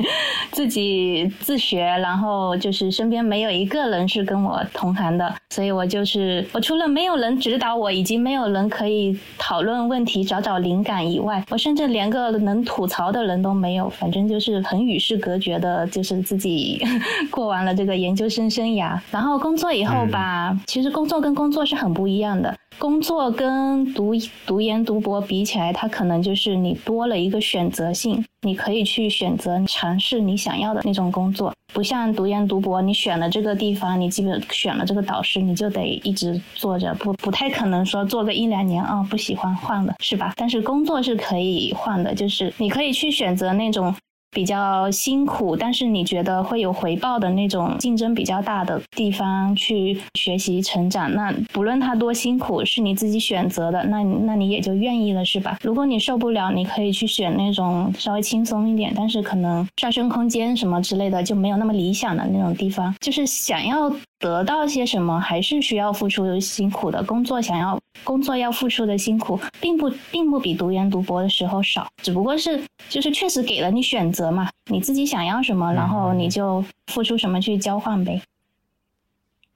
[0.52, 13.88] 自 己自学，然后就是身边没有一个人是跟我同行的，所以我就是我除了没有人指导我，以及没有人可以讨论问题、找找灵感以外，我甚至连个能吐槽的人都没有。
[13.88, 16.82] 反正就是很与世隔绝的，就是自己
[17.30, 22.54] 过完了这个研究生生涯，然后工作以后吧，其实工作跟工作是很不一样的。
[22.78, 24.12] 工作跟读
[24.46, 40.34] 读研读博比起来，它可能就是你多了一个选择性，你可以去选择尝试你想要的那种工作，不像读研读博，你选了这个地方，你基本选了这个导师，你就得一直做着，不不太可能说做个一两年啊不喜欢换了，是吧？
[40.36, 43.94] 但是工作是可以换的，就是你可以去选择那种。
[44.34, 55.56] 比较辛苦，但是你觉得会有回报的那种竞争比较大的地方去学习成长，那不论它多辛苦，是你自己选择的，那那你也就愿意了，是吧？
[55.62, 63.90] 如果你受不了，你可以去选那种稍微轻松一点，但是可能上升空间什么之类的就没有那么理想的那种地方，就是想要。
[64.20, 78.22] 得到些什么还是需要付出辛苦的工作，想要工作要付出的辛苦，并不并不比读研读博的时候少，只不过是就是确实给了你选择嘛，你自己想要什么，然后你就付出什么去交换呗。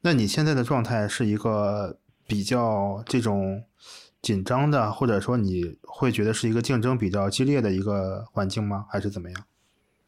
[0.00, 3.62] 那你现在的状态是一个比较这种
[4.22, 8.87] 紧张的，或者说你会觉得是一个竞争比较激烈的一个环境吗？
[8.90, 9.44] 还是怎么样？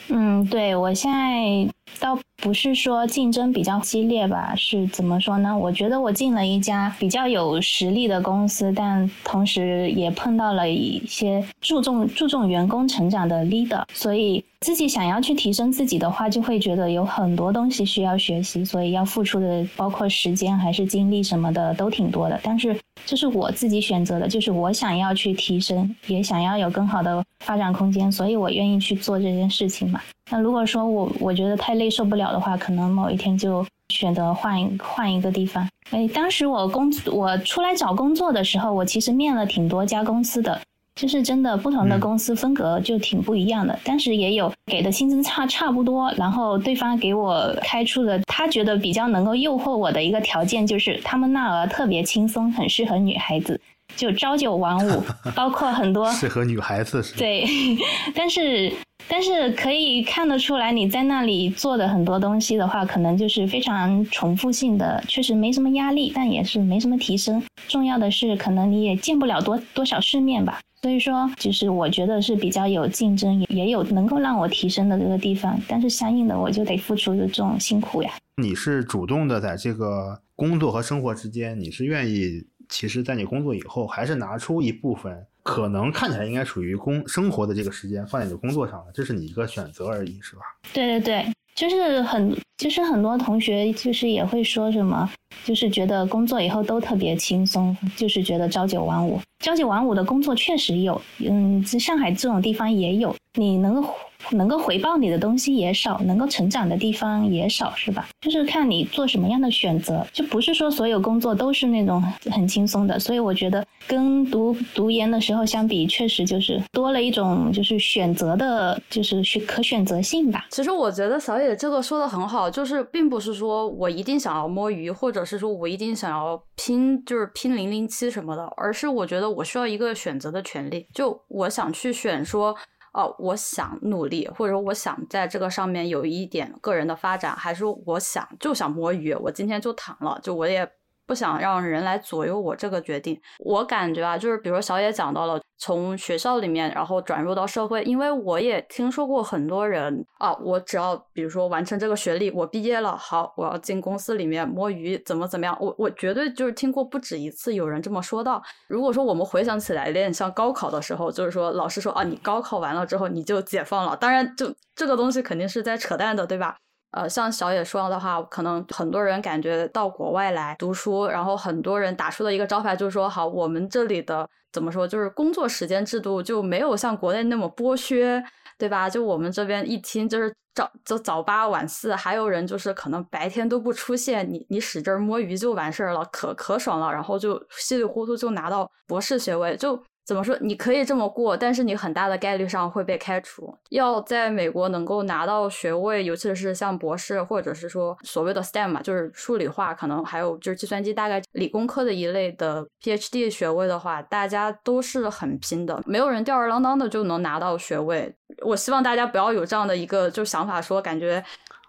[0.08, 5.56] 嗯，对我现在倒不是说竞争比较激烈吧，是怎么说呢？
[5.56, 22.40] 我觉得我进了一家比较有实力的公司，但同时也碰到了一些注重注重员工成长的 leader，所以自己想要去提升自己的话，就会觉得有很多东西需要学习，所以要付出的包括时间还是精力什么的都挺多的。
[22.42, 22.74] 但是
[23.04, 30.00] 这是我自己选择的，就是我想要去提升，也想要有更好的发展空间，所以我愿意去做这件事情嘛。
[30.32, 35.66] 那如果说我我觉得太累受不了的话，可能某一天就选择换一换一个地方。
[35.90, 40.60] 哎，当时我工我出来找工作的时候，我其实面了挺多家公司的。
[41.00, 53.58] 就是真的不同的公司风格就挺不一样的，但是也有给的薪资差差不多，然后对方给我开出的他觉得比较能够诱惑我的一个条件就是他们那儿特别轻松，很适合女孩子。
[53.96, 55.02] 就朝九晚五，
[55.34, 57.16] 包括很多适合女孩子是。
[57.16, 57.44] 对，
[58.14, 58.72] 但是
[59.08, 67.42] 但是可以看得出来，你在那里做的很多东西的话，可能就是非常重复性的，确实没什么压力，但也是没什么提升。
[67.68, 70.60] 重要的是，可能你也见不了多多少世面吧。
[70.82, 75.60] 所以说，就是我觉得是比较有竞争，也有能够让我提升的这个地方。
[75.68, 78.10] 但是相应的，我就得付出的这种辛苦呀。
[78.40, 82.46] 你是主动的，在这个工作和生活之间，你是愿意。
[82.70, 90.42] 其实，在你工作以后，还是拿出一部分可能看起来应该属于工生活的这个时间放在你的工作上了，这是你一个选择而已，是吧？
[90.72, 95.10] 对对对，就是很，就是很多同学就是也会说什么，
[95.44, 103.84] 就是觉得工作以后都特别轻松，就是觉得朝九晚五，朝九晚五的工作确实有，嗯，在上海这种地方也有，你能。
[104.30, 108.08] 能够回报你的东西也少，能够成长的地方也少，是吧？
[108.20, 112.98] 就是看你做什么样的选择，就不是说所有工作都是那种很轻松的。
[112.98, 120.46] 所以我觉得跟读读研的时候相比，确实就是多了一种就是选择的，就是选可选择性吧。
[120.50, 132.56] 其实我觉得小野这个说的很好，就是并不是说我一定想要摸鱼，或者是说我一定想要拼，就是拼零零七什么的，而是我觉得我需要一个选择的权利，就我想去选说。
[132.92, 140.70] 哦，我想努力，或者说我想在这个上面有一点个人的发展，还是我想就想摸鱼，我今天就躺了，就我也。
[141.10, 143.20] 不想让人来左右我这个决定。
[143.40, 155.56] 我感觉啊，就是比如小野讲到了从学校里面，然后转入到社会，因为我也听说过很多人啊，我只要比如说完成这个学历，我毕业了，好，我要进公司里面摸鱼，怎么怎么样？
[155.60, 158.40] 我我绝对就是听过不止一次有人这么说到。
[158.68, 163.96] 如果说我们回想起来，有点像高考的时候，就是说老师说啊，你高考完了之后你就解放了。
[163.96, 166.56] 当然，就这个东西肯定是在扯淡的，对吧？
[166.92, 178.22] 呃，像小野说的话，可能很多人感觉到国外来读书，然后很多人打出的一个招牌就是说，好，我们这里的怎么说，就是工作时间制度就没有像国内那么剥削，
[178.58, 178.90] 对吧？
[178.90, 189.80] 就我们这边一听就是早就早八晚四，还有人就是可能白天都不出现，你你使劲摸鱼就完事儿了，可可爽了，然后就稀里糊涂就拿到博士学位，就。
[190.04, 190.36] 怎么说？
[190.40, 193.56] 你可以这么过，但是你很大的概率上会被开除。
[193.68, 208.12] 要在美国能够拿到学位，尤其是像博士，或者是说所谓的 STEM 嘛，就是数理化，可能还有就是计算机，大概理工科的一类的 PhD 学位的话，大家都是很拼的，没有人吊儿郎当的就能拿到学位。
[208.42, 211.22] 我希望大家不要有这样的一个就想法，说感觉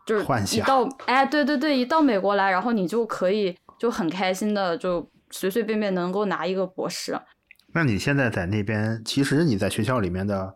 [0.05, 7.15] 就是一到哎，对对对，一到美国来，然后你就可以就很开心的就随随便便能够拿一个博士。
[7.73, 10.55] 那你现在在那边，其实你在学校里面的，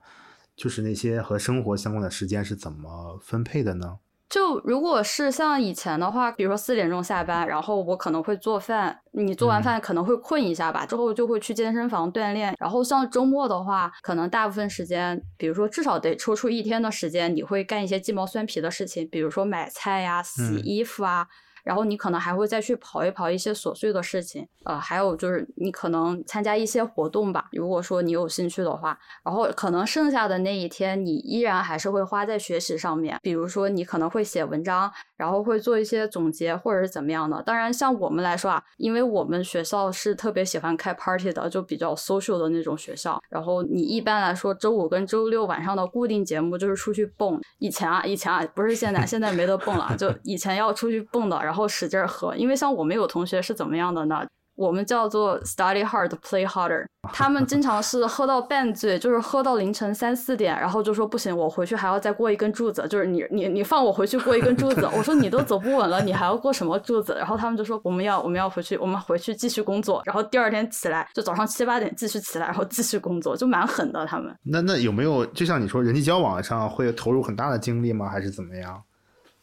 [0.55, 3.97] 就是那些和生活相关的时间是怎么分配的呢？
[4.27, 12.53] 就如果是像以前的话，比如说四点钟下班，然后我可能会做饭，你做完饭可能会困一下吧，之后就会去健身房锻炼。
[12.59, 21.27] 然后像周末的话，可能大部分时间，比如说至少得抽出一天的时间，你会干一些鸡毛蒜皮的事情，比如说买菜呀、洗衣服啊。
[21.65, 27.47] 然后你可能还会再去跑一跑一些琐碎的事情，呃，还有就是你可能参加一些活动吧。
[27.53, 33.17] 如果说你有兴趣的话，然后可能剩下的那一天，你依然还是会花在学习上面。
[33.23, 37.41] 比如说你可能会写文章，然后会做一些总结或者是怎么样的。
[37.41, 43.19] 当然，像我们来说啊，因为我们学校是特别喜欢开 party 的，就比较 social 的那种学校。
[43.27, 47.41] 然后你一般来说周五跟周六晚上的固定节目就是出去蹦。
[47.57, 51.54] 以前啊，以前啊，不是现在，现在没得蹦了，就以前要出去蹦的，然后。
[51.55, 54.27] 然后使劲喝，因为像我们有同学是怎么样的呢？
[54.55, 56.85] 我们叫做 study hard, play harder。
[57.13, 62.85] 他们经常是喝到半醉，就是喝到凌晨三四点，然后就说不行，我回去还要再过一根柱子。
[62.89, 67.15] 就是你你你放我回去过一根柱子，我说你都走不稳了，你还要过什么柱子？
[67.17, 70.01] 然后他们就说我们要我们要回去，我们回去继续工作。
[70.03, 74.05] 然后第二天起来就早上七八点继续起来，然后继续工作，就蛮狠的。
[74.05, 78.09] 他们那那有没有就像你说人际交往上会投入很大的精力吗？
[78.09, 78.81] 还是怎么样？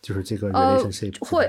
[0.00, 1.48] 就是这个 relationship 会。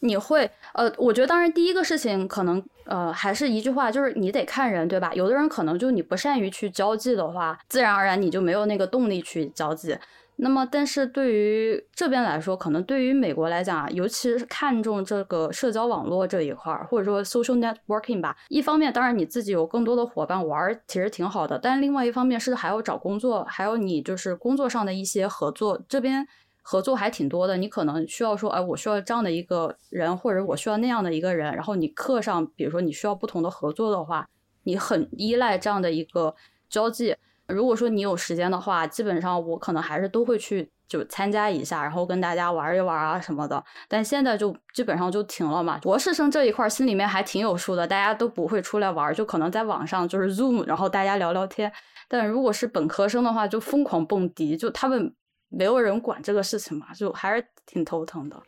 [0.00, 5.12] 你会呃，我觉得当然第一个事情可能呃还是一句话，就是你得看人，对吧？
[5.14, 9.96] 有的人可能就你不善于去交际的话，自然而然你就没有那个动力去交际。
[10.42, 18.34] 那么，但是对于这边来说，可能对于美国来讲啊，尤其是看重这个社交网络这一块儿，或者说 social networking 吧。
[18.48, 21.58] 一方面，当然你自己有更多的伙伴玩，其实挺好的。
[21.58, 26.26] 但另外一方面是还要找工作，还有你就是工作上的一些合作这边。
[26.70, 31.52] 合作还挺多的，你可能需要说，哎，我需要这样的一个人，或者我需要那样的一个人。
[31.52, 34.24] 然后你课上，比如说你需要不同的合作的话，
[34.62, 36.32] 你很依赖这样的一个
[36.68, 37.16] 交际。
[37.48, 43.60] 如果说你有时间的话，基本上我可能还是都会去就参加一下，然后跟大家玩一玩啊什么的。
[43.88, 45.76] 但现在就基本上就停了嘛。
[45.82, 51.72] 博士生这一块心里面还挺有数的，大家都不会出来玩，就可能在网上就是 Zoom，然后大家聊聊天。
[52.06, 55.12] 但如果是本科生的话，就疯狂蹦迪，就他们
[55.50, 58.42] 没有人管这个事情嘛，就还是挺头疼的。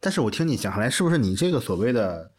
[0.00, 2.30] 但是我听你讲下来，是不是你这个所谓的？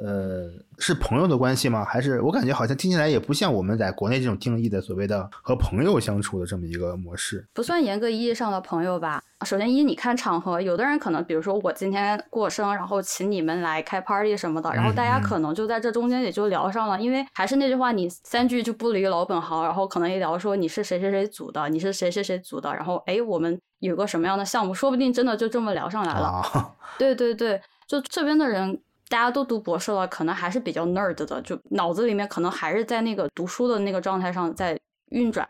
[0.00, 0.48] 呃，
[0.78, 1.84] 是朋友的关系吗？
[1.84, 9.20] 还是我感觉好像听起来也不像我们在国内这种定义的所谓的和朋友相处的这么一个模式，不算严格意义上的朋友吧。
[9.44, 17.00] 首先，一你看场合，有的人可能，比如说我今天过生，然后请你们来开 party 什么的，然后大家可能就在这中间也就聊上了。
[17.00, 26.42] 因为还是那句话，你三句就不离老本行，然后可能一聊说你是谁谁谁组的，你是谁谁谁组的，然后哎，我们有个什么样的项目，说不定真的就这么聊上来了。
[26.98, 28.80] 对对对，就这边的人。
[29.10, 34.78] 大家都读博士了，可能还是比较 nerd 的，就脑子里面可能还是在那个读书的那个状态上在
[35.12, 35.48] 运转。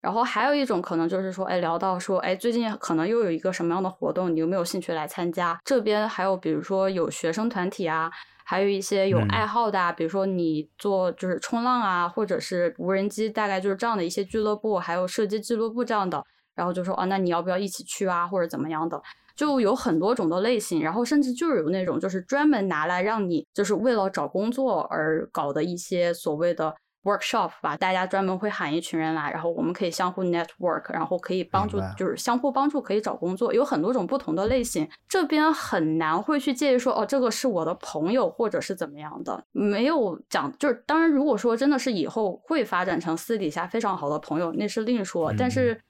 [0.00, 5.56] 然后还有一种可能就是说，哎，聊到说，哎，最近可能又有一个什么样的活动，你有没有兴趣来参加？
[5.64, 8.10] 这边还有比如说有学生团体啊，
[8.44, 16.24] 还有一些有爱好的啊，比如说你做就是冲浪啊，或者是无人机，大概就是这样的一些俱乐部，还有射击俱乐部这样的。
[16.58, 19.00] 然后就说啊，那你要不要一起去啊，或者怎么样的？
[19.36, 34.88] 就有很多种的类型，然后甚至就是有那种就是专门拿来让你就是为了找工作而搞的一些所谓的 workshop 吧，大家专门会喊一群人来，然后我们可以相互 network，然后可以帮助就是相互帮助可以找工作，有很多种不同的类型。
[35.08, 45.80] 这边很难会去介意说哦，这个是我的朋友或者是怎么样的，没有讲就是当然如果说真的是以后会发展成私底下非常好的朋友，那是另说，但是。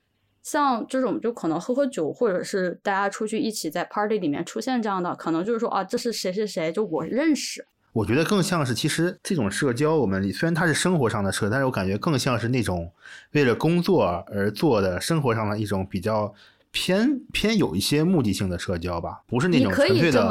[0.50, 7.66] 像这种就可能喝喝酒，或者是大家出去一起在 party 里面出现这样的，可能就是说啊，这是谁谁谁，就我认识。
[7.92, 12.90] 我觉得更像是，其实这种社交，我们虽然它是生活上的社，但是我感觉更像是那种
[13.32, 16.32] 为了工作而做的生活上的一种比较
[16.70, 20.26] 偏偏有一些目的性的社交吧，不是那种纯粹的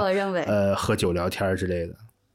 [0.47, 1.93] 呃喝酒聊天之类的。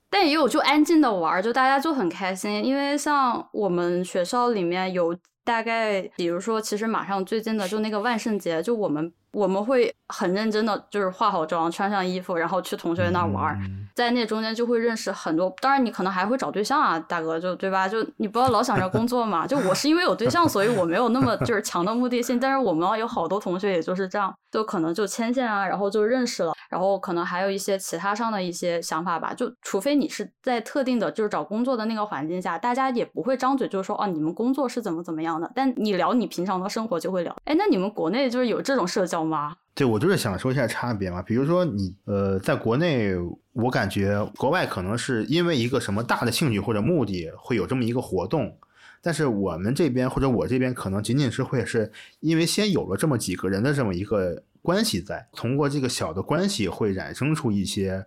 [0.09, 5.18] 但也有就安静的玩，就大家就很开心，因为像我们学校里面有。
[5.45, 9.12] 大概比如说，其实马上最近的就那个万圣节，就我们。
[9.32, 13.59] 我们会很认真的，就是化好妆、穿上衣服，然后去同学那儿玩，
[13.95, 15.51] 在那中间就会认识很多。
[15.59, 17.88] 当然，你可能还会找对象啊，大哥，就对吧？
[17.88, 19.47] 就你不要老想着工作嘛。
[19.47, 22.38] 就我是因为有对象，所以我没有那么就是强的目的性。
[22.38, 29.33] 但是我们有好多同学也就是这样，就可能就牵线啊，然后就认识了，然后可能还有一些其他上的一些想法吧。
[29.33, 35.51] 就除非你是在特定的，就是找工作的那个环境下，大家也不会张嘴就说哦，你们工作是怎么怎么样的。
[35.55, 37.35] 但你聊你平常的生活就会聊。
[37.45, 39.23] 哎，那你们国内就是有这种社交？
[39.23, 39.57] 吗？
[39.73, 41.23] 对，我就是想说一下差别嘛。
[41.23, 43.14] 比如说你，呃，在国内，
[43.53, 48.57] 我感觉国外可能是因为一个什么大的兴趣或者目的会有这么一个活动，
[49.01, 58.07] 但是我们这边或者我这边可能仅仅是会是因为先有了这么几个人的这么一个关系在，通过这个小的关系会衍生出一些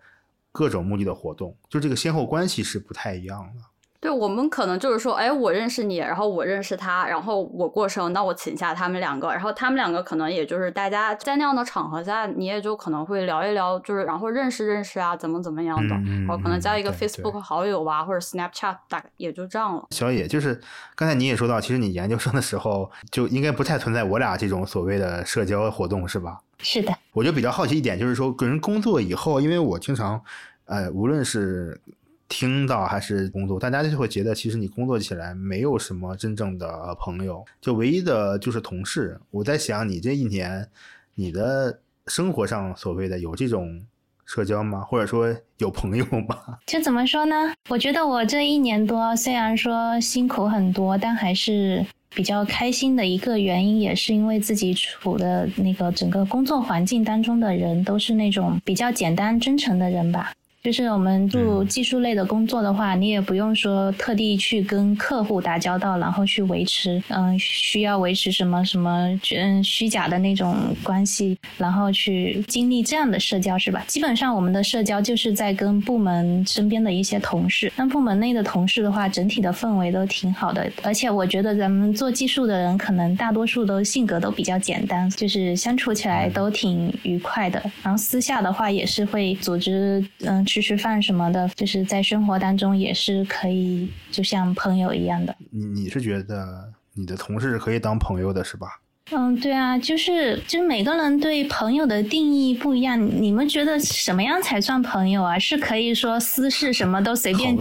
[0.51, 3.61] 各种目的的活动，就这个先后关系是不太一样的。
[4.01, 19.87] 对我们可能就是说，哎，我认识你，然后我认识他，然后我过生，那我请下他们两个，然后他们两个可能也就是大家在那样的场合下，你也就可能会聊一聊，就是然后认识认识啊，怎么怎么样的，然后可能加一个 Facebook 好友啊，或者 Snapchat，大概也就这样了。
[19.89, 20.61] 小野，就是
[20.93, 26.41] 刚才你也说到，其实你研究生的时候就应该不太存在我俩这种所谓的社交活动，是吧？
[26.59, 26.93] 是的。
[27.13, 30.21] 我就比较好奇一点，就是说，个人工作以后，因为我经常，
[30.65, 31.79] 呃，无论是。
[32.27, 39.17] 听到还是工作，大家就会觉得其实你工作起来没有什么真正的朋友，就唯一的就是同事。
[39.29, 40.67] 我在想，你这一年，
[41.13, 43.79] 你的生活上所谓的有这种
[44.25, 44.81] 社交吗？
[44.81, 46.57] 或者说有朋友吗？
[46.65, 47.53] 就怎么说呢？
[47.69, 51.85] 我觉得我这一年多虽然说辛苦很多，但还是
[52.15, 60.31] 比较开心的一个原因，也是因为自己处的那个整个工作环境当中的人都是那种比较简单真诚的人吧。
[60.65, 69.07] 就是我们做技术类的工作的话，你也不用说特地去跟客户打交道，然后去维持，嗯，需要维持什么什么，
[69.37, 73.83] 嗯，虚假的那种关系，然后去经历这样的社交，是吧？
[73.85, 77.71] 基本上我们的社交就是在跟部门身边的一些同事。
[77.75, 87.61] 那部门内的同事的话，整体的氛围都挺好的，而且我觉得咱们做技术的人，可能大多数都性格都比较简单，就是相处起来都挺愉快的。
[87.83, 90.43] 然后私下的话，也是会组织，嗯。
[90.55, 95.35] 吃吃饭什么的，就是在生活当中也是可以，就像朋友一样的。
[95.51, 98.67] 你你是觉得你的同事可以当朋友的是吧？
[99.11, 102.97] 嗯，对啊，就是就是每个人对朋友的定义不一样。
[103.21, 105.37] 你们觉得什么样才算朋友啊？
[105.37, 107.53] 是可以说私事什么都随便，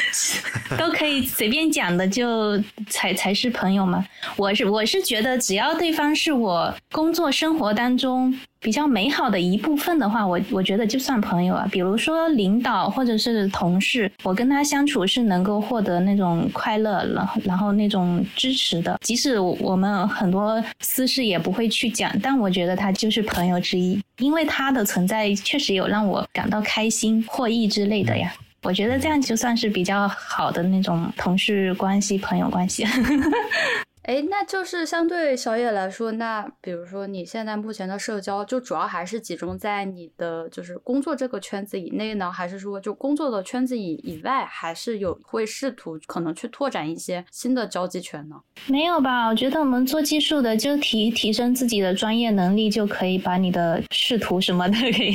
[0.76, 4.06] 都可以随便讲的就才才是朋友吗？
[4.36, 8.38] 我是我是觉得只要对方是我工作生活当中。
[8.60, 11.66] 比较美好的一部分的话，我我觉得就算朋友啊。
[11.70, 18.98] 比如说领导或者是同事，我跟他相处是能够获得那种快乐，然后然后那种支持的。
[19.02, 28.32] 即使我们很多私事也不会去讲，但我觉得他就是朋友之一，因为他的存在确实有让我感到开心、获益之类的呀。
[28.64, 32.84] 我觉得这样就算是比较好的那种同事关系、朋友关系。
[34.08, 48.36] 哎，那就是相对小野来说，那比如说你现在目前的社交，就主要还是集中在你的就是工作这个圈子以内呢，还是说就工作的圈子以以外，还是有会试图可能去拓展一些新的交际圈呢？
[48.66, 49.26] 没有吧？
[49.26, 55.12] 我觉得我们做技术的就提提升自己的专业能力，就可以把你的仕途什么的给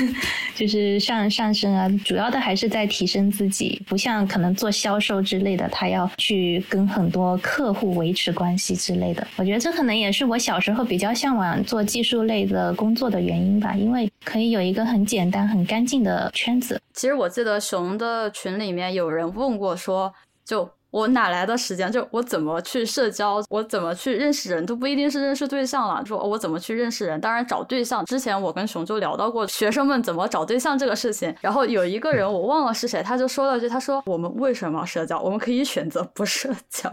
[0.54, 1.88] 就是上上升啊。
[2.04, 8.33] 主要的还是在提升自己，不像可能做销售之类的，他要去跟很多客户维持。
[8.34, 16.80] 关系之类的，我觉得这可能也是我小时候比较向往做技术类的工作的原因吧，因为可以有一个很简单、很干净的圈子。
[16.92, 20.12] 其实我记得熊的群里面有人问过，说
[20.44, 21.90] 就我哪来的时间？
[21.90, 23.42] 就我怎么去社交？
[23.50, 24.64] 我怎么去认识人？
[24.64, 26.04] 都不一定是认识对象了。
[26.06, 27.20] 说我怎么去认识人？
[27.20, 28.04] 当然找对象。
[28.04, 31.34] 之前我跟熊就聊到过学生们怎么找对象这个事情。
[31.40, 35.20] 然后有一个人我忘了是谁，他就说了句：“他说我们为什么社交？
[35.20, 36.88] 我们可以选择不社交。”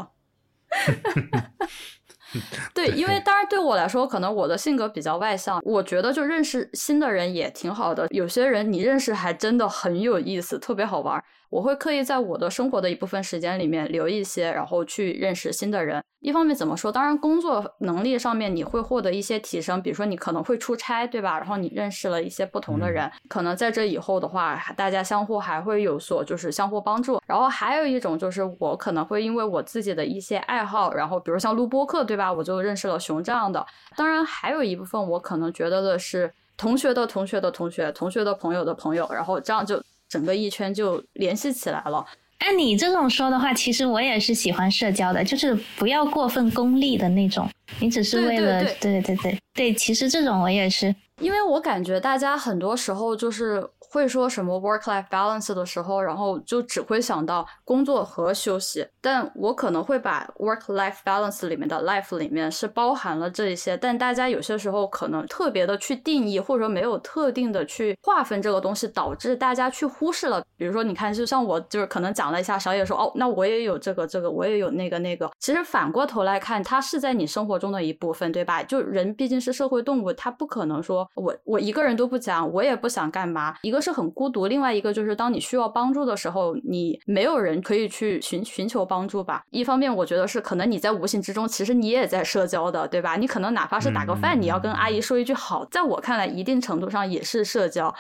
[2.74, 8.08] 对，因为当然对我来说，可能我的性格比较外向，我觉得就认识新的人也挺好的。
[8.10, 11.22] 有些人你认识还真的很有意思，特别好玩。
[11.52, 16.02] 我会刻意在我的生活的一部分时间里面留一些，然后去认识新的人。
[16.22, 16.90] 一方面怎么说？
[16.90, 21.38] 当然，工作能力上面你会获得一些提升，比如说你可能会出差，对吧？
[21.38, 27.22] 然后你认识了一些不同的人，可能在这以后的话，大家相互还会有所就是相互帮助。
[27.28, 32.32] 然后还有一种就是我可能会因为我自己的一些爱好，然后比如像录播课，对吧？
[32.32, 33.66] 我就认识了熊这样的。
[33.98, 39.84] 当然，还有一部分我可能觉得的是同学的同学的同学，同学的朋友的朋友，然后这样就。
[40.12, 42.06] 整个一圈就联系起来了。
[42.40, 47.50] 按你这种说的话，其实我也是喜欢社交的，就是不要过分功利的那种。
[47.80, 53.66] 你只是为了对对对对，其实这种我也是，因为我感觉大家很多时候就是。
[53.92, 58.88] 会说什么 work life balance 的时候，然后就只会想到工作和休息。
[59.02, 70.42] 但我可能会把 work life balance 里面的 life 里面是包含了这一些，但大家有些时候可能特别的去定义，或者说没有特定的去划分这个东西，导致大家去忽视了。
[70.56, 75.30] 比如说，你看，就像我就是可能讲了一下，小野说哦，那我也有这个这个，我也有那个那个。
[75.40, 78.64] 其实反过头来看，它是在你生活中的一部分，对吧？
[78.64, 83.54] 就人毕竟是社会动物，他不可能说我我一个人都不讲，我也不想干嘛。
[83.64, 83.81] 一个。
[83.82, 89.42] 是很孤独，另外一个就是当你需要帮助的时候，你没有人可以去寻寻求帮助吧。
[89.50, 93.16] 一方面，我觉得是可能你在无形之中，其实你也在社交的，对吧？
[93.16, 97.94] 你可能哪怕是打个饭，你要跟阿姨说一句好，在我看来，一定程度上也是社交。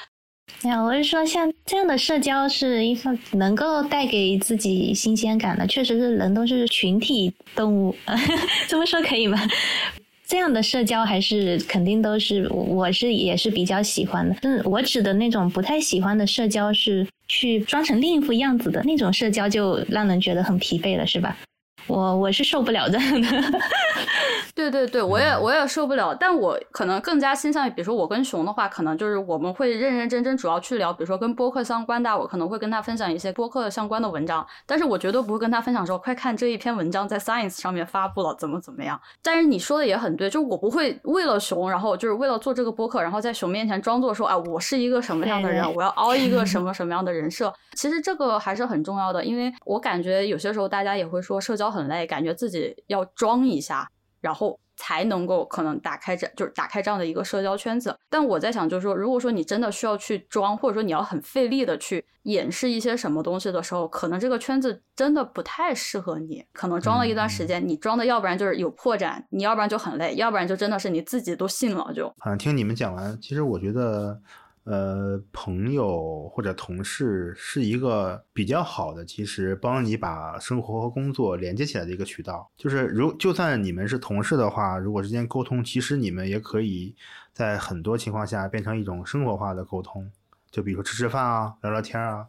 [0.64, 7.96] 呀，我是说，像这样的社交是一份能够带给自己新鲜感的，确实是人都是群体动物，
[8.68, 9.40] 这么说可以吗？
[10.32, 14.34] 这样的社交还是肯定都是，我是也是比较喜欢的。
[14.44, 21.38] 嗯，我指的那种不太喜欢的社交是去装成另一副样子的那种社交，就让人觉得很疲惫了，是吧？
[21.88, 23.28] 我我是受不了这样的。
[24.54, 39.00] 对对对，我也我也受不了，但我可能更加倾向于，比如说我跟熊的话，可能就是我们会认认真真主要去聊，比如说跟播客相关的，我可能会跟他分享一些播客相关的文章，但是我绝对不会跟他分享说，快看这一篇文章在 Science 上面发布了，怎么怎么样。
[39.24, 47.52] 但是你说的也很对，就我不会为了熊，然后就是为了做这个播客，然后在熊面前装作说，啊，我是一个什么样的人，我要凹一个什么什么样的人设。
[47.76, 53.90] 其实这个还是很重要的，因为我感觉有些时候大家也会说社交很累，感觉自己要装一下。
[54.20, 57.98] 然后才能够可能打开这就是打开这样的一个社交圈子。
[58.08, 66.46] 但我在想，就是说，如果说你真的需要去装，或者说你要很费力的去掩饰一些什么东西的时候，可能这个圈子真的不太适合你。
[66.54, 71.92] 可能装了一段时间，你装的要不然就是有破绽，你要不然就很累，要不然就真的是你自己都信了。
[71.96, 74.22] 就好像听你们讲完，其实我觉得。
[74.64, 82.50] 呃，朋友或者同事是一个比较好的，其实帮你把生活和工作连接起来的一个渠道。
[82.56, 86.96] 就是如就算你们是同事的话，如果之间沟通，其实你们也可以
[87.34, 90.12] 在很多情况下变成一种生活化的沟通。
[90.50, 92.28] 就比如说吃吃饭啊，聊聊天啊，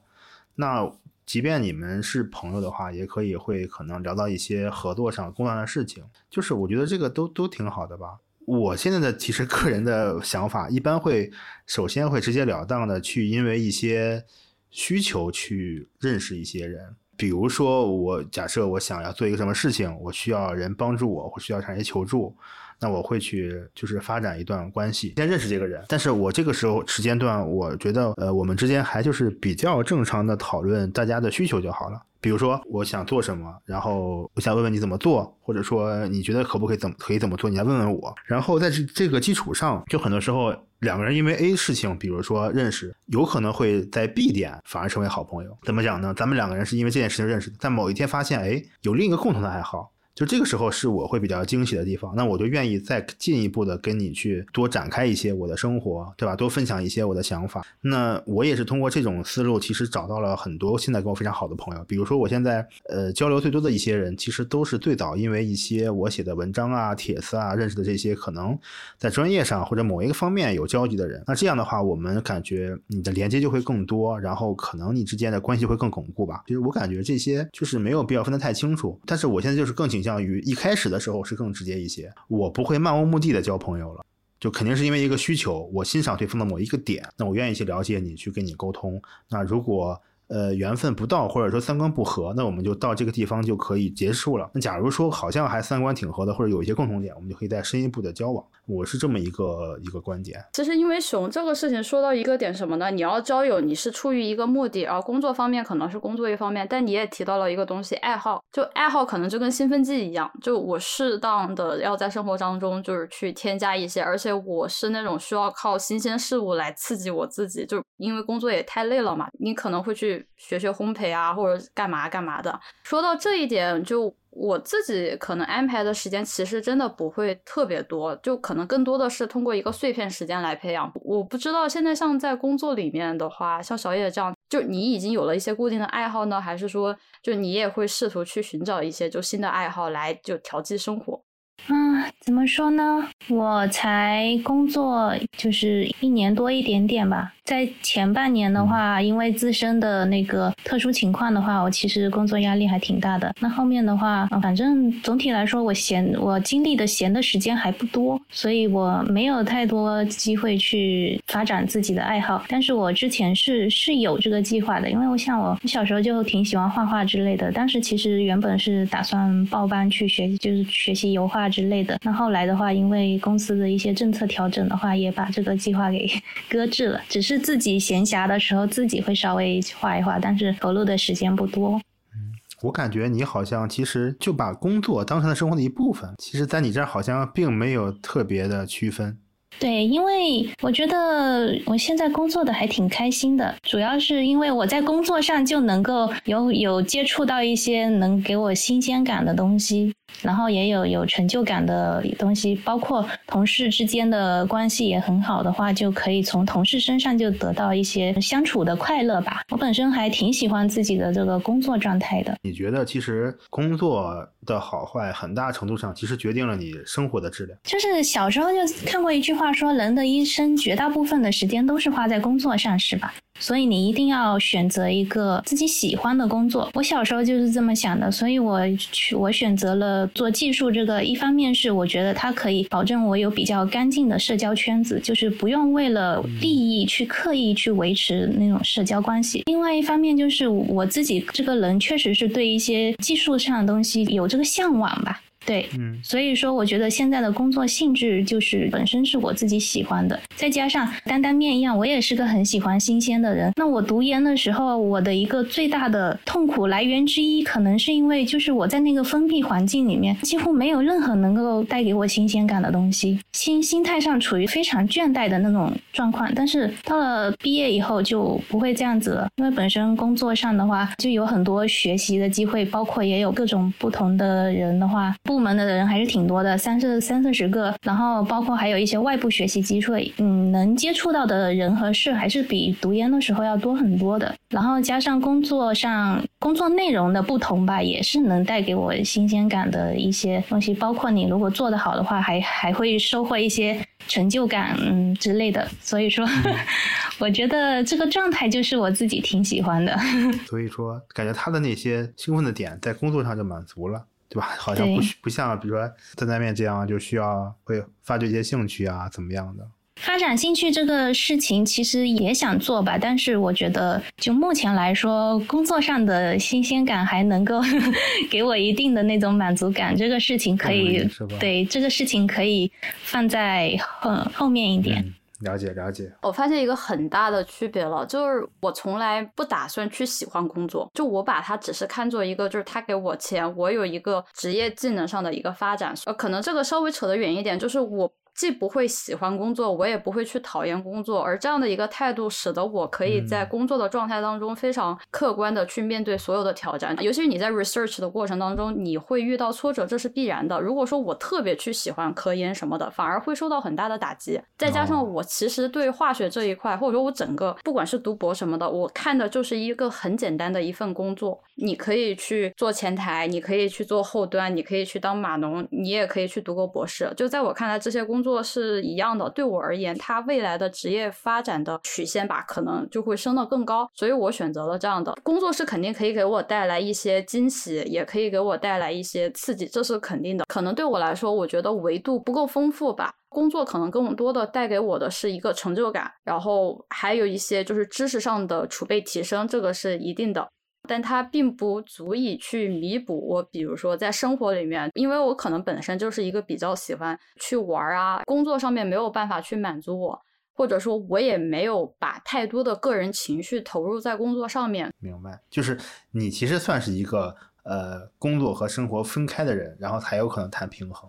[0.55, 0.93] 那。
[1.25, 6.05] 即便你们是朋友的话，也可以会可能聊到一些合作上、工作上的事情。
[6.29, 8.19] 就是我觉得这个都都挺好的吧。
[8.47, 11.31] 我现在的其实个人的想法，一般会
[11.67, 14.25] 首先会直截了当的去因为一些
[14.71, 16.95] 需求去认识一些人。
[17.17, 22.35] 比如说，我假设我想要做一个什么事情，我需要人帮助我，或需要向人求助。
[22.81, 25.85] 那我会去就是发展一段关系，先认识这个人。
[25.89, 32.03] 但是我这个时候时间段，我觉得呃，我们之间还就是比较正常的讨论大家的需求就好了。
[32.23, 38.15] 比如说我想做什么，然后我想问问你怎么做，或者说你觉得可不可以怎么可以怎么做，你来问问我。
[38.25, 45.59] 然后在这这个基础上，就很多时候两个人因为 A 事情，比如说认识，有可能会在 B 点反而成为好朋友。
[45.65, 46.15] 怎么讲呢？
[46.15, 49.91] 咱们两个人是因为这件事情认识的，在某一天发现，哎，有另一个共同的爱好。
[50.15, 56.37] 就这个时候是我会比较惊喜的地方，那我就愿意再进一步的跟你去多展开一些我的生活，对吧？
[56.37, 57.65] 多分享一些我的想法。
[57.81, 61.83] 那我也是通过这种思路，其实找到了很多现在跟我非常好的朋友。
[61.85, 68.57] 比如说我现在呃交流最多的一些人，其实都是最早因为一些我写的文章啊、帖子啊认识的这些可能
[68.99, 71.25] 在专业上或者某一个方面有交集的人。
[71.27, 76.43] 那这样的话，我们感觉你的连接就会更多，然后可能你之间的关系会更巩固吧。
[76.47, 80.02] 其实我感觉这些就是没有必要分得太清楚，但是我现在就是更紧。
[80.03, 84.05] 倾向于一开始的时候是更直接一些，我不会漫无目的的交朋友了，
[84.41, 89.01] 就肯定是因为一个需求，我欣赏对方的某一个点，那我愿意去了解你，去跟你沟通。
[89.31, 94.51] 那如果呃缘分不到，或者说三观不合，那我们就到这个地方就可以结束了。
[94.55, 98.45] 那假如说好像还三观挺合的，或者有一些共同点，我们就可以再深一步的交往。
[98.67, 100.43] 我是这么一个一个观点。
[100.53, 102.91] 其实，因为熊这个事情说到一个点什么呢？
[102.91, 106.67] 你要交友，你是出于一个目的，而工作方面可能是工作一方面。
[106.71, 108.41] 但你也提到了一个东西，爱好。
[108.53, 119.27] 就爱好可能就跟兴奋剂一样，就我适当的要在生活当中就是去添加一些，而且我是那种需要靠新鲜事物来刺激我自己，就因为工作也太累了嘛。
[119.41, 122.61] 你可能会去学学烘焙啊，或者干嘛干嘛的。
[122.83, 124.15] 说到这一点，就。
[124.35, 130.91] 我自己可能安排的时间其实真的不会特别多，就可能更多的是通过一个碎片时间来培养。
[131.05, 141.23] 我不知道现在像在工作里面的话，像小野这样，就你已经有了一些固定的爱好呢，还是说就你也会试图去寻找一些就新的爱好来就调剂生活？
[141.69, 143.09] 嗯，怎么说呢？
[143.29, 147.33] 我才工作就是一年多一点点吧。
[147.45, 153.33] 在前半年的话，因为自身的那个特殊情况的话，我其实工作压力还挺大的。
[153.41, 162.45] 那后面的话，反正总体来说，我闲我经历的闲的时间还不多，所以我没有太多机会去发展自己的爱好。
[162.49, 167.51] 但是我之前是是有这个计划的，因为我像我我小时候就挺喜欢画画之类的。
[167.51, 171.99] 当时其实原本是打算报班去学，就是学习油画之类的。
[172.03, 176.09] 那后来的话，因为公司的一些政策调整的话，也把这个计划给
[176.49, 176.99] 搁置了。
[177.11, 177.43] 只是。
[177.43, 181.73] 自己闲暇的时候，自己会稍微画一画，但是投入的时间不多。
[182.15, 182.33] 嗯，
[182.63, 189.19] 我感觉你好像其实就把工作当成了生活的一部分，其实，在你这儿好像并没有特别的区分。
[189.59, 199.93] 对，因为我觉得我现在工作的还挺开心的，主要是因为我在工作上就能够有有接触到一些能给我新鲜感的东西。
[200.21, 209.43] 然后也有有成就感的东西，包括同事之间的关系也很好的话，就可以从同事身上就得到一些相处的快乐吧。
[209.51, 212.37] 我本身还挺喜欢自己的这个工作状态的。
[212.43, 217.59] 你觉得其实工作的好坏，很大程度上其实决定了你生活的质量。
[217.65, 223.15] 就是小时候就看过一句话说，人的一生绝大部分的时间都是花在工作上，是吧？
[223.41, 226.71] 所以你一定要选择一个自己喜欢的工作。
[226.75, 231.03] 我小时候就是这么想的，所以我去我选择了做技术这个。
[231.03, 239.43] 一方面是我觉得它可以保证我有比较干净的社交圈子，就是不用为了利益去刻意去维持那种社交关系。
[239.47, 245.21] 另外一方面就是我自己这个人确实是对一些技术上的东西有这个向往吧。
[245.45, 253.53] 对，嗯，所以说我觉得现在的工作性质就是本身是我自己喜欢的，再加上担担面一样，我也是个很喜欢新鲜的人。
[253.57, 266.31] 那我读研的时候，我的一个最大的痛苦来源之一，可能是因为就是我在那个封闭环境里面，几乎没有任何能够带给我新鲜感的东西，心心态上处于非常倦怠的那种状况。
[266.35, 275.13] 但是到了毕业以后就不会这样子了，因为本身工作上的话就有很多学习的机会，包括也有各种不同的人的话。
[275.33, 284.35] 部门的人还是挺多的，三四三四十个，然后包括还有一些外部学习机会，嗯，能接触到的人和事还是比读研的时候要多很多的。
[284.51, 290.75] 然后加上工作上工作内容的不同吧，也是能带给我新鲜感的一些东西。
[290.75, 295.67] 包括你如果做得好的话，还还会收获一些成就感，嗯之类的。
[295.81, 296.29] 所以说，
[297.19, 299.99] 我觉得这个状态就是我自己挺喜欢的。
[300.47, 304.49] 所以说，感觉他的那些兴奋的点在工作上就满足了，对吧？
[304.57, 309.69] 好像不不像比如说担担面这样，就需要会发掘一些兴趣啊，怎么样的。
[309.97, 317.61] 发展兴趣这个事情其实也想做吧，但是我觉得就目前来说，工作上的新鲜感还能够
[318.31, 319.95] 给我一定的那种满足感。
[319.95, 321.07] 这个事情可以
[321.39, 322.73] 对这个事情可以
[323.03, 325.15] 放在后后面一点。
[325.43, 326.13] 了解了解。
[326.23, 335.95] 我发现一个很大的区别了，就是我从来不打算去喜欢工作，就我把它只是看作一个，就是他给我钱，我有一个职业技能上的一个发展。
[336.07, 338.13] 呃，可能这个稍微扯得远一点，就是我。
[338.35, 346.97] 既不会喜欢工作，我也不会去讨厌工作，而这样的一个态度，使得我可以在工作的状态当中非常客观的去面对所有的挑战。
[347.03, 350.61] 尤其是你在 research 的过程当中，你会遇到挫折，这是必然的。
[350.61, 354.41] 如果说我特别去喜欢科研什么的，反而会受到很大的打击。
[354.57, 361.43] 再加上我其实对化学这一块，或者说我整个不管是读博什么的，我看的就是一个很简单的一份工作。
[361.57, 367.13] 你可以去做前台，你可以去做后端，你可以去当码农，你也可以去读个博士。
[367.17, 380.45] 就在我看来，这些工作是一样的，对我而言，他未来的职业发展的曲线吧，可能就会升得更高，所以我选择了这样的工作，是肯定可以给我带来一些惊喜，也可以给我带来一些刺激，这是肯定的。
[380.47, 390.49] 可能对我来说，我觉得维度不够丰富吧，工作可能更多的带给我的是一个成就感，然后还有一些就是知识上的储备提升，这个是一定的。
[390.89, 400.23] 但它并不足以去弥补我，比如说在生活里面，因为我可能本身就是一个比较喜欢去玩啊，工作上面没有办法去满足我，
[400.53, 404.93] 或者说我也没有把太多的个人情绪投入在工作上面。
[404.99, 405.79] 明白，就是
[406.11, 411.09] 你其实算是一个呃工作和生活分开的人，然后才有可能谈平衡。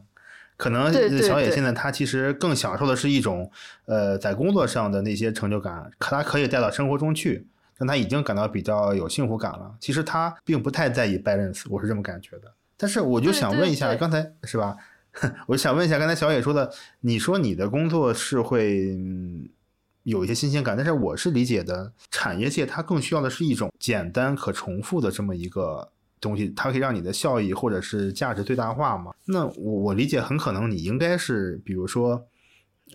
[0.55, 3.51] 可能小野现在他其实更享受的是一种
[3.85, 7.47] 呃在工作上的那些成就感，可他可以带到生活中去。
[7.83, 9.75] 让他已经感到比较有幸福感了。
[9.77, 12.49] 其实他并不太在意 balance，我是这么感觉的。
[12.77, 14.77] 但是我就 想问一下，刚才是吧？
[15.47, 16.71] 我想问一下，刚才小野说的，
[17.01, 18.97] 你说你的工作是会
[20.03, 29.11] 有一些新鲜感，但是我是理解的，产业界它更需要的是一种简单可重复的这么一个东西，它可以让你的效益或者是价值最大化嘛？
[29.25, 32.25] 那我我理解很可能你应该是，比如说，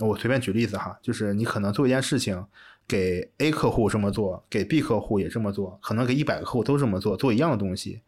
[0.01, 2.43] 我随便举例子哈，就是你可能做一件事情。
[2.89, 8.01] 给 A 客户这么做，给 B 客户也这么做，可能给一百个客户都这么做，做一样的东西，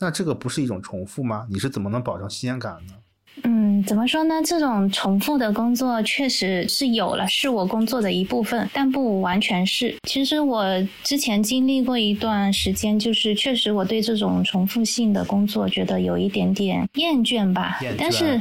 [0.00, 1.46] 那这个不是一种重复吗？
[1.48, 2.94] 你是怎么能保证新鲜感呢？
[3.42, 4.40] 嗯，怎么说呢？
[4.44, 9.96] 这种重复的工作确实是有了，是我工作的一部分，但不完全是。
[10.08, 10.64] 其实我
[11.02, 17.80] 之前经历过一段时间，就是确实我对这种重复性的工作觉得有一点点厌倦吧。
[17.98, 18.40] 但是，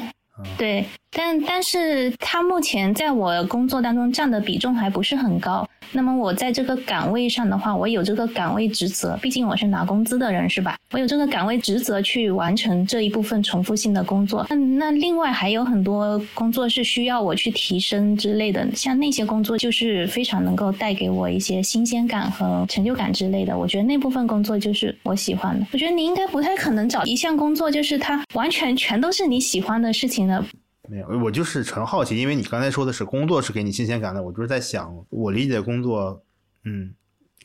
[0.57, 0.85] 对。
[1.15, 5.67] 但但是他目前在我工作当中占的比重还不是很高。
[5.91, 10.75] 那么我在这个岗位上的话，我有这个岗位职责，毕竟我是拿工资的人，是吧？
[10.91, 14.43] 我有这个岗位职责去完成这一部分重复性的工作。
[14.49, 23.55] 那那另外还有很多工作是需要我去提升之类的，像那些工作就是非常能够带给我一些新鲜感和成就感之类的。
[23.55, 25.67] 我觉得那部分工作就是我喜欢的。
[25.71, 30.43] 我觉得你应该不太可能找一项工作，就是它完全全都是你喜欢的事情的。
[30.89, 36.21] 没有，我就是纯好奇，因为你刚才说的是工作是给你新鲜感的，我就是在想，我理解工作，
[36.65, 36.93] 嗯。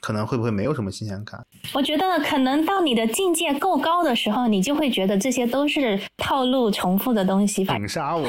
[0.00, 1.44] 可能会不会没有什么新鲜感？
[1.74, 7.64] 我觉得可能到你的境界够高的时候，你就会觉得这些都是套路重复的东西。
[7.64, 8.28] 反杀我，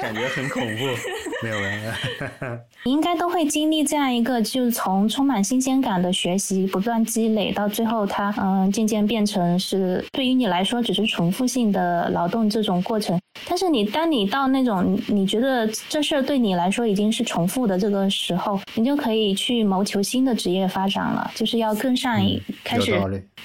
[0.00, 0.84] 感觉很恐怖。
[1.44, 1.92] 没有人，
[2.86, 13.20] 你应该都会经历这样一个，就是从充满新鲜感的学习不断积累，到最后它嗯渐渐变成是对于你来说只是重复性的劳动这种过程。
[13.46, 21.02] 但是你当你到那种你觉得这事儿对你来说已经是重复的这个时候，你就可以去谋求新的职业发展。
[21.02, 22.94] 了，就是要更上一开始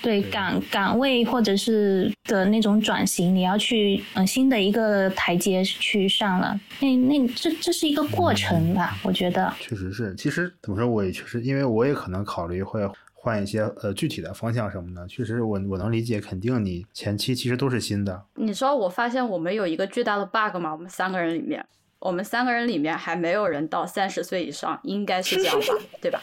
[0.02, 6.58] 对岗岗位或者是的那种转型，你要去嗯新的一个台阶去上了。
[6.80, 8.98] 那那这这是一个过程吧？
[9.04, 10.14] 我觉得确实是。
[10.16, 12.82] 其实怎么说，我也确实，因为我也可能考虑会
[13.28, 15.06] 换一些呃具体的方向什么的。
[15.06, 18.24] 确实，我我能理解，肯定你前期其实都是新的。
[18.36, 20.72] 你知道我发现我们有一个巨大的 bug 吗？
[20.72, 21.66] 我们三个人里面。
[22.00, 25.66] 我们三个人里面还没有人到三十岁以上，应该是这样吧，
[26.02, 26.22] 对吧？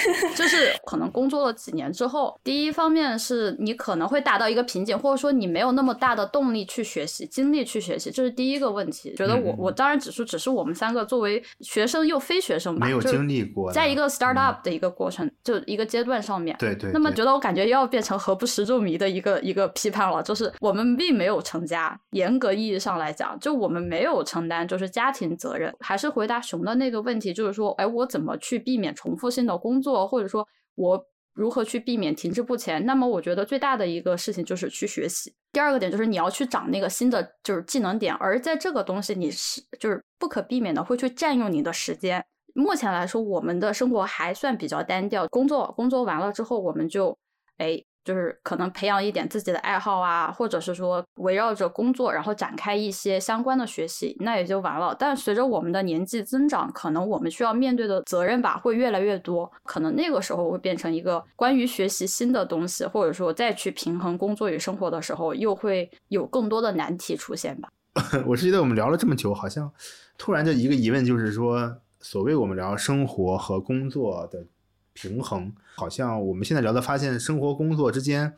[0.34, 9.14] 就是可能工作了几年之后，第一方面是你可能会达到一个瓶颈，或者说你没有那么大的动力去学习、精力去学习，这是第一个问题。
[9.14, 16.90] 觉得我我当然只是只是我们三个作为学生又非学生吧，没有经历过，在一个 start up 的一个过程，就一个阶段上面，对对。
[16.92, 24.99] 那么觉得我感觉又要变成何不食肉糜的一个一个批判了，就是我们并没有成家，严格意义上来讲，就我们没有承担就是家。
[25.00, 25.74] 家庭责任。
[25.80, 32.84] 还是回答熊的那个问题，就是说，哎，我怎么去避免重复性的工作，或者说我如何去避免停滞不前？
[32.84, 35.34] 那么，我觉得最大的一个事情就是去学习。
[35.52, 42.22] 第二个点就是你要去长那个新的就是技能点，而在这个东西你是就是不可避免的会去占用你的时间。
[42.54, 47.16] 目前来说，我们的生活还算比较单调，工作工作完了之后，我们就
[47.56, 47.82] 哎。
[48.04, 54.96] 就是可能培养一点自己的爱好啊，或者是说围绕着工作，然后展开一些相关的学习，那也就完了。
[54.98, 67.68] 但随着我们的年纪增长，可能我们需要面对的责任吧会越来越多，可能那个时候会变成一个关于学习新的东西，或者说再去平衡工作与生活的时候，又会有更多的难题出现吧。
[68.26, 69.70] 我是觉得我们聊了这么久，好像
[70.16, 74.46] 突然就一个疑问，就是说，所谓我们聊生活和工作的。
[74.92, 78.36] 平衡好像我们现在聊的，发现生活工作之间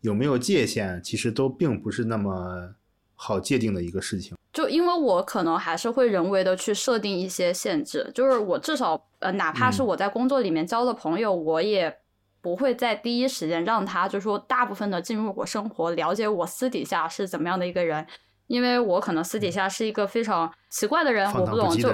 [0.00, 2.74] 有没有界限，其实都并不是那么
[3.14, 4.36] 好界定的一个事情。
[4.52, 11.96] 就因为我可能还是会人为的去设定一些限制，就是我至少呃，哪怕是我在工作里面交的朋友，我也
[12.42, 18.06] 不会在第一时间让他就说大部分的进入我生活，了解我私底下是怎么样的一个人，
[18.48, 21.88] 因为我可能私底下是一个非常奇怪的人，我不懂就。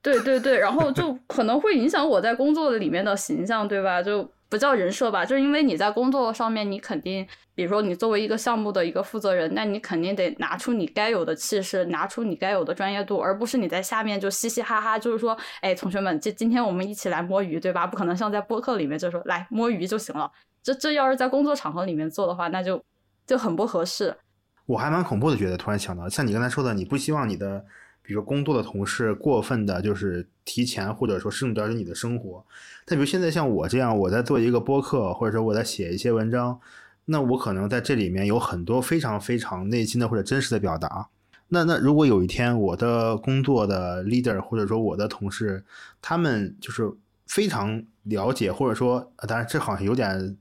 [0.00, 4.00] 对对对，然后就可能会影响我在工作里面的形象，对吧？
[4.00, 17.86] 就不叫人设吧，就是因为你在工作上面，你肯定，比如说你作为一个项目的一个负责人，那你肯定得拿出你该有的气势，拿出你该有的专业度，而不是你在下面就嘻嘻哈哈，就是说，哎，同学们，这今天我们一起来摸鱼，对吧？
[17.86, 20.30] 不可能像在播客里面就说来摸鱼就行了。
[20.62, 22.82] 这这要是在工作场合里面做的话，那就
[23.26, 24.16] 就很不合适。
[24.64, 27.64] 我还蛮恐怖的，觉得突然想到，像你刚才说的，你不希望你的。
[28.08, 32.42] 比如工作的同事过分的，就是提前或者说深入了解你的生活。
[32.86, 36.58] 但比如现在像我这样，我在做一个播客，或者说我在写一些文章，
[37.04, 41.06] 那我可能在这里面有很多非常非常内心的或者真实的表达。
[41.48, 45.62] 那那如果有一天我的工作的 leader 或者说我的同事，
[46.00, 46.90] 他们就是
[47.26, 50.34] 非常了解，或者说，当然这好像有点。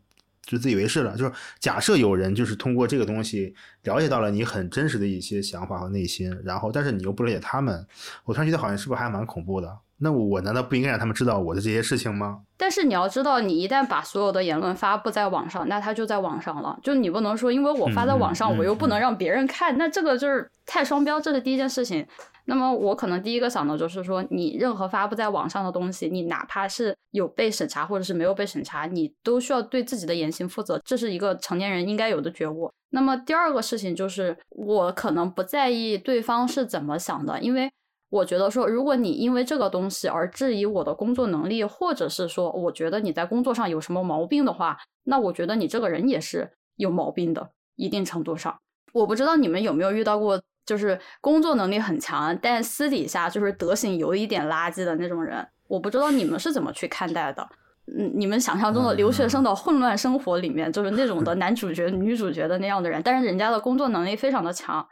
[0.48, 7.86] 就自以为是了，就是假设有人就是通过这个东西了解到了你很真实的一些想法和内心，然后但是你又不了解他们，
[8.24, 9.78] 我突然觉得好像是不是还蛮恐怖的？
[10.00, 12.40] 那我难道不应该让他们知道我的这些事情吗？
[12.56, 16.80] 但是你要知道，你一旦把所有的言论发布在网上，那他就在网上了。
[16.84, 22.06] 就你不能说，因为我发在网上，我又不能让别人看，那这个就是太双标，这是第一件事情。
[22.50, 32.72] 那么我可能第一个想的就是说，你任何发布在网上的东西，你哪怕是有被审查或者是没有被审查，你都需要对自己的言行负责，这是一个成年人应该有的觉悟。
[32.92, 37.70] 那么第二个事情就是，我可能不在意对方是怎么想的，因为
[38.10, 48.58] 我觉得说，如果你因为这个东西而质疑我的工作能力，或者是说我觉得你在工作上有什么毛病的话，那我觉得你这个人也是有毛病的，一定程度上。
[48.94, 50.42] 我不知道你们有没有遇到过。
[50.68, 55.48] 就是工作能力很强，但私底下就是德行有一点垃圾的那种人。
[55.68, 57.50] 我不知道你们是怎么去看待的。
[57.98, 64.86] 嗯，你们想象中的留学生的混乱生活里面，就是那种的男主角、女主角的那样的人，但是人家的工作能力非常的强。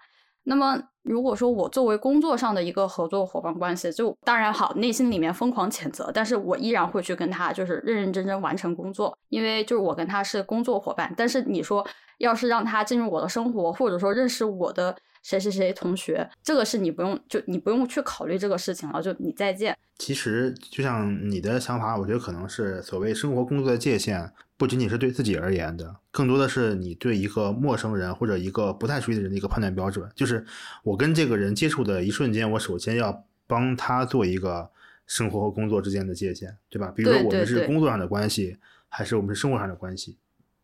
[0.45, 11.13] 那么，如果说我作为工作上的一个合作伙伴关系，就当然好，内心里面疯狂谴责，但是我依然会去跟他就是认认真真完成工作，因为就是我跟他是工作伙伴。
[11.17, 11.85] 但是你说，
[12.19, 14.95] 要是让他进入我的生活，或者说认识我的。
[15.25, 19.75] 谁谁谁同学，这个是你不用就你不用去考虑这个事情了，就你再见。
[19.97, 30.07] 其实就像你的想法，我觉得可能是所谓生活工作的界限，不仅仅是对自己而言的，更多的是你对一个陌生人或者一个不太熟悉的人的一个判断标准。
[30.13, 30.45] 就是
[30.83, 34.69] 我跟这个人接触的一瞬间，我首先要帮他做一个
[35.07, 36.93] 生活和工作之间的界限，对吧？
[36.95, 38.57] 比如说我们是工作上的关系，
[38.89, 40.19] 还是我们是生活上的关系？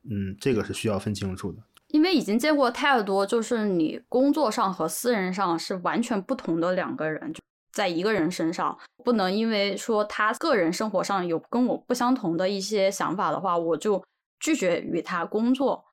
[0.07, 1.63] 嗯，这个是需要分清楚的。
[1.91, 7.33] 因为已经见过太多，就是你工作上和私人上是完全不同的两个人，
[7.71, 14.03] 在一个人身上，不能因为说他个人生活上有跟我不相同的一些想法的话，我就
[14.39, 15.85] 拒绝与他工作。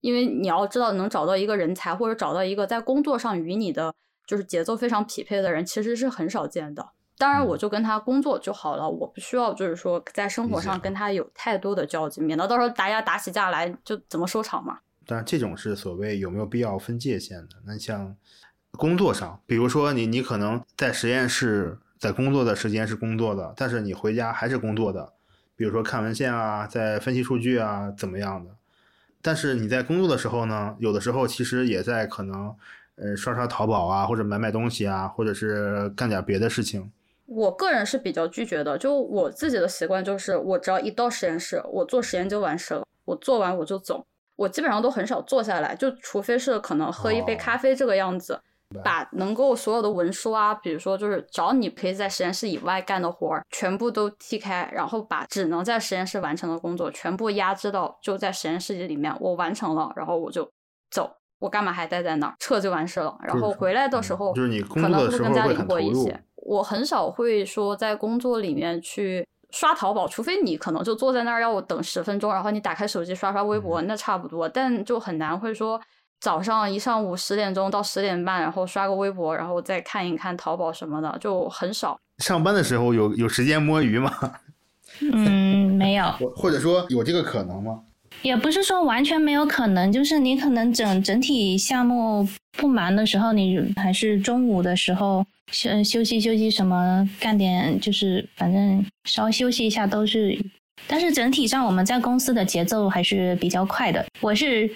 [0.00, 3.92] 因为你要知道，能找到一个人才或者找到一个在工作上与你的
[4.26, 6.90] 就是节奏非常匹配的人，其实是很少见的。
[7.16, 14.78] 当然，我就跟他工作就好了，我不需要就是说在生活上跟他有太多的交集，免得到时候大家打起架来就怎么收场嘛。
[15.10, 17.56] 但这种是所谓有没有必要分界限的？
[17.64, 18.14] 那像
[18.72, 25.14] 工作上，比如说你你可能在实验室在工作的时间是工作的，但是你回家还是工作的，
[25.56, 28.50] 比如说看文献啊，在分析数据啊，怎么样的？
[29.22, 32.54] 但是你在工作的时候呢，有的时候其实也在可能
[32.96, 36.92] 呃刷刷淘宝啊，或者买买东西啊，或者是干点别的事情。
[37.24, 44.06] 我个人是比较拒绝的，就我自己的习惯就是，我只要一到实验室，我做实验就完事了，我做完我就走。
[44.38, 48.40] 我基本上都很少坐下来，就除非是可能喝一杯咖啡这个样子。
[48.84, 60.46] 把能够所有的文书啊，比如说就是找你可以在实验室以外干的活儿，全部都踢开，然后把只能在实验室完成的工作全部压制到就在实验室里面，我完成了，然后我就
[60.90, 62.34] 走，我干嘛还待在那儿？
[62.38, 63.16] 撤就完事了。
[63.22, 66.22] 然后回来的时候，就是你工可能会作的时候更加灵会很一些。
[66.36, 74.48] 我很少会说在工作里面去刷淘宝，除非你可能就坐在那儿要我等十分钟，然后你打开手机刷刷微嗯博，那差不多。
[74.48, 75.80] 但就很难会说
[76.20, 81.98] 早上一上午十点钟到十点半，然后刷个微博，然后再看一看淘宝什么的，就很少。
[82.18, 84.12] 上班的时候有有时间摸鱼吗？
[85.00, 87.80] 嗯，没有，或或者说有这个可能吗？
[88.22, 100.38] 也不是说完全没有可能，就是你可能整整体项目不忙的时候，你还是中午的时候休休息休息什么，干点就是反正稍微休息一下都是。
[100.86, 104.04] 但是整体上我们在公司的节奏还是比较快的。
[104.20, 104.70] 我是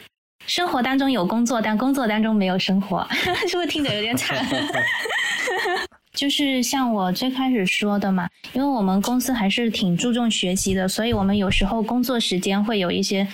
[0.47, 3.07] 生活当中有工作，但工作当中没有生活，
[3.49, 4.45] 是不是听着有点惨？
[6.13, 13.27] 就是像我最开始说的嘛，因为我们公司还是挺注重学习的，所以我们有时候工作时间会有一些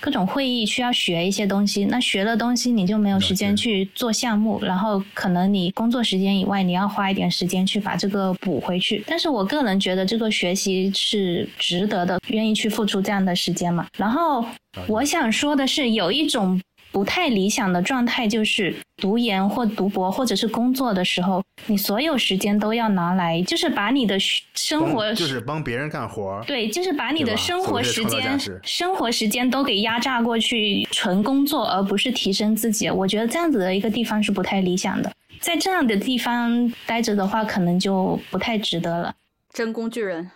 [0.00, 1.84] 各种会议需要学一些东西。
[1.84, 9.04] 那学了东西你就没有时间去做项目，然后可能你工作时间以外，你要花一点时间去把这个补回去。
[9.06, 13.86] 但是我个人觉得这个学习是值得的，愿意去付出这样的时间嘛。
[13.96, 14.44] 然后
[14.88, 16.60] 我想说的是，有一种
[16.92, 26.44] 不太理想的状态，就是读研或读博或者是工作的时候，你所有时间都要拿来，就是把你的生活就是帮别人干活儿。
[26.44, 32.90] 对，就是把你的生活时间、生活时间都给压榨过去，纯工作，而不是提升自己。
[32.90, 35.10] 我觉得这样子的一个地方是不太理想的。
[35.40, 39.14] 在这样的地方待着的话，可能就不太值得了。
[39.52, 40.30] 真工具人，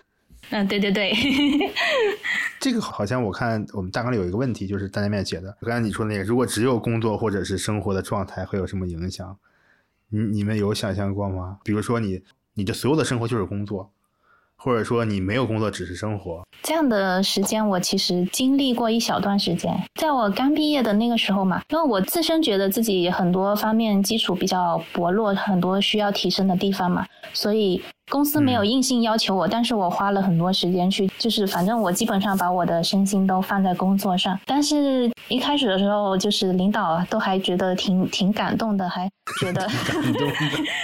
[0.50, 1.12] 嗯，对对对，
[2.60, 9.36] 这个好像我看我们大纲里有一个问题，就是大家面写的，刚才你说那个，如果只有工作或者是生活的状态，会有什么影响？
[10.08, 11.58] 你你们有想象过吗？
[11.64, 12.22] 比如说你
[12.54, 13.90] 你的所有的生活就是工作，
[14.54, 34.38] 或者说你没有工作只是生活，这样的时间我其实经历过一小段时间，在我刚毕业的那个时候嘛，因为我自身觉得自己很多方面基础比较薄弱，很多需要提升的地方嘛，所以公司没有硬性要求我，但是我花了很多时间去，就是反正我基本上把我的身心都放在工作上。
[34.46, 40.30] 但是一开始的时候，就是领导都还觉得挺挺感动的，还觉得感动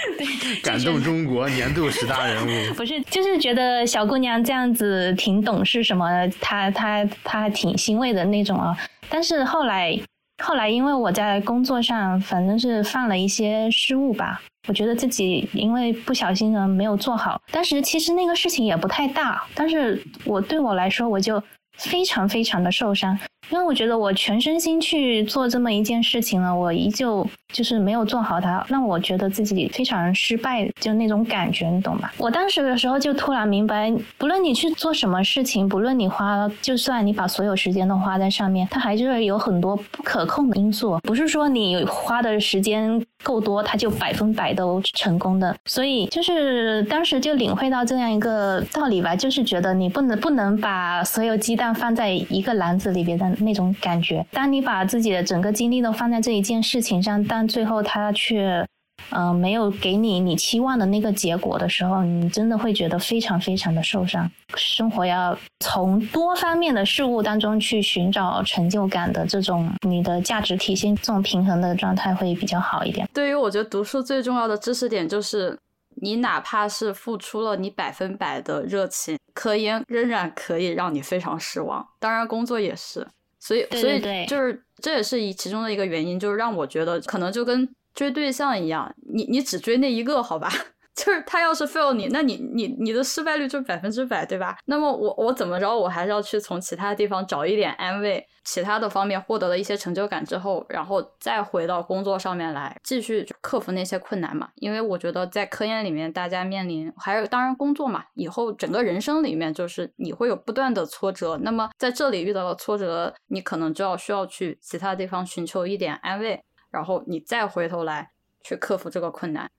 [0.61, 2.73] 感动中国年度十大人物。
[2.75, 8.77] 不是，就是觉得小姑娘这样子挺懂事什么的，她她她挺欣慰的那种啊。
[9.09, 9.97] 但是后来
[10.43, 17.41] 后来，因为我在工作上反正是犯了一些失误吧，我觉得自己因为不小心呢没有做好。
[17.51, 21.41] 当时其实那个事情也不太大，但是我对我来说我就
[21.77, 23.17] 非常非常的受伤。
[23.49, 32.09] 因为我觉得我全身心去做这么一件事情了，我依旧就是没有做好它，让我觉得自己非常失败，就那种感觉，你懂吗？
[32.17, 45.55] 我当时的时候就突然明白，不论你去做什么事情，不论你花，就算你把所有时间都花在上面，它还是有很多不可控的因素，不是说你花的时间够多，它就百分百都成功的。
[45.65, 54.25] 所以就是当时就领会到这样一个道理吧，就是觉得你不能不能把所有鸡蛋放在一个篮子里边的那种感觉。
[54.31, 58.65] 当你把自己的整个精力都放在这一件事情上，但最后它却。
[59.09, 64.31] 嗯、没有给你你期望的那个结果的时候，你真的会觉得非常非常的受伤。
[64.55, 73.07] 生活要从多方面的事物当中去寻找成就感的这种你的价值体现，这种平衡的状态会比较好一点。
[73.13, 75.57] 对于我觉得读书最重要的知识点就是，
[75.95, 81.85] 你哪怕是付出了你百分百的热情，科研仍然可以让你非常失望。
[81.99, 83.05] 当然，工作也是。
[83.45, 90.49] 所以，对所以对就是这也是一其中的一个原因，就是让我觉得可能就跟追对象一样，你你只追那一个，好吧？
[90.95, 94.57] 就是他要是 fail 你，那你你你的失败率就是百分之百，对吧？
[94.65, 104.49] 那么我我怎么着，我还是要去从其他地方找一点安慰，其他的方面获得了一些成就感之后，然后再回到工作上面来，继续克服那些困难嘛。
[104.57, 111.37] 因为我觉得在科研里面，大家面临还有当然工作嘛，以后整个人生里面就是你会有不断的挫折。
[111.41, 116.39] 那么在这里遇到了挫折，你可能就要需要去其他地方寻求一点安慰，
[116.69, 118.11] 然后你再回头来
[118.43, 119.49] 去克服这个困难。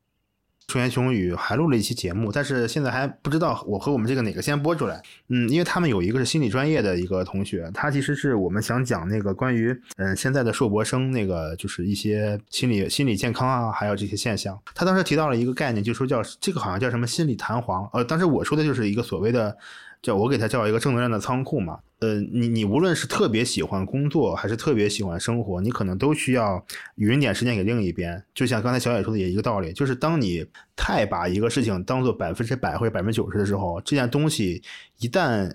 [0.67, 5.01] 楚言雄语还录了一期节目，但是现在还不知道我和我们这个哪个先播出来。
[5.29, 14.59] 嗯，因为他们有一个是心理专业的一个同学，他其实是我们想讲那个关于嗯现在的硕博生那个就是一些心理心理健康啊，还有这些现象。
[14.75, 17.89] 他当时提到了一个概念，就说叫这个好像叫什么心理弹簧。
[17.93, 19.57] 呃，当时我说的就是一个所谓的。
[20.05, 21.79] 叫我给它叫一个正能量的仓库嘛。
[22.01, 26.63] 呃，你你无论是特别喜欢工作，还是特别喜欢生活，你可能都需要
[26.97, 28.23] 匀点时间给另一边。
[28.35, 30.45] 就像刚才小野说的也一个道理，就是当你
[30.77, 34.63] 太把一个事情当做百分之百或者百分之九十的时候，这件东西
[34.99, 35.51] 一旦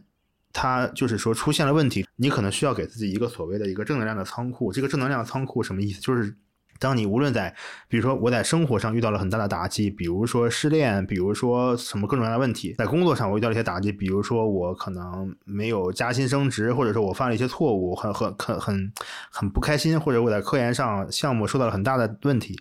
[0.51, 4.73] 它就是说出现了问题，你可能需要给自己一个所谓的一个正能量的仓库。
[4.73, 6.01] 这个正能量仓库什么意思？
[6.01, 6.35] 就是
[6.79, 7.53] 当你无论在，
[7.87, 18.93] 比如说我在生活上遇到了很大的打击，比如说失恋，比如说什么各种各样的问题，在工作上我遇到了一些打击，比如说我可能没有加薪升职，或者说我犯了一些错误，很很很很
[19.29, 22.57] 很不开心，或者我在科研上项目受到了很大的问题，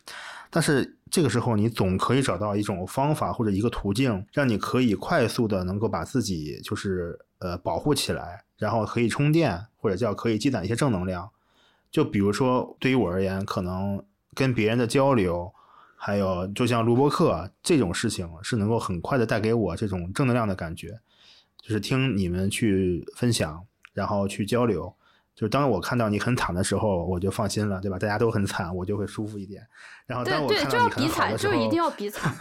[0.50, 11.30] 但是这个时候你总可以找到一种方法或者一个途径，让你可以快速的能够把自己就是呃保护起来，然后可以充电，或者叫可以积攒一些正能量。
[11.90, 14.02] 就比如说对于我而言，可能。
[14.34, 15.52] 跟别人的交流，
[15.96, 21.00] 还有就像录播课这种事情，是能够很快的带给我这种正能量的感觉。
[21.60, 24.94] 就是听你们去分享，然后去交流。
[25.34, 27.98] 就是当我看到你很惨的时候，我就放心了，对吧？
[27.98, 29.66] 大家都很惨，我就会舒服一点。
[30.06, 32.32] 然后当我看到你很好的时候，就一定要比惨。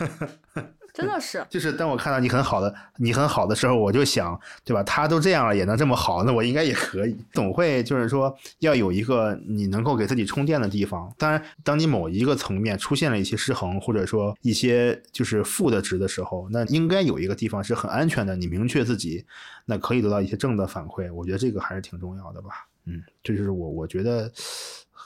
[0.98, 4.82] 真的是，就是当我看到你很好的，你很好的时候，我就想，对吧？
[4.82, 7.16] 他都这样了，也能这么好，那我应该也可以。
[7.34, 11.14] 总会就是说，要有一个你能够给自己充电的地方。
[11.16, 18.36] 当然，当你某一个层面出现了一些失衡，或者说一些就是负的值的时候，那应该有一个地方是很安全的。
[18.36, 19.24] 你明确自己，
[19.66, 21.14] 那可以得到一些正的反馈。
[21.14, 22.68] 我觉得这个还是挺重要的吧。
[22.86, 24.32] 嗯，这就是我我觉得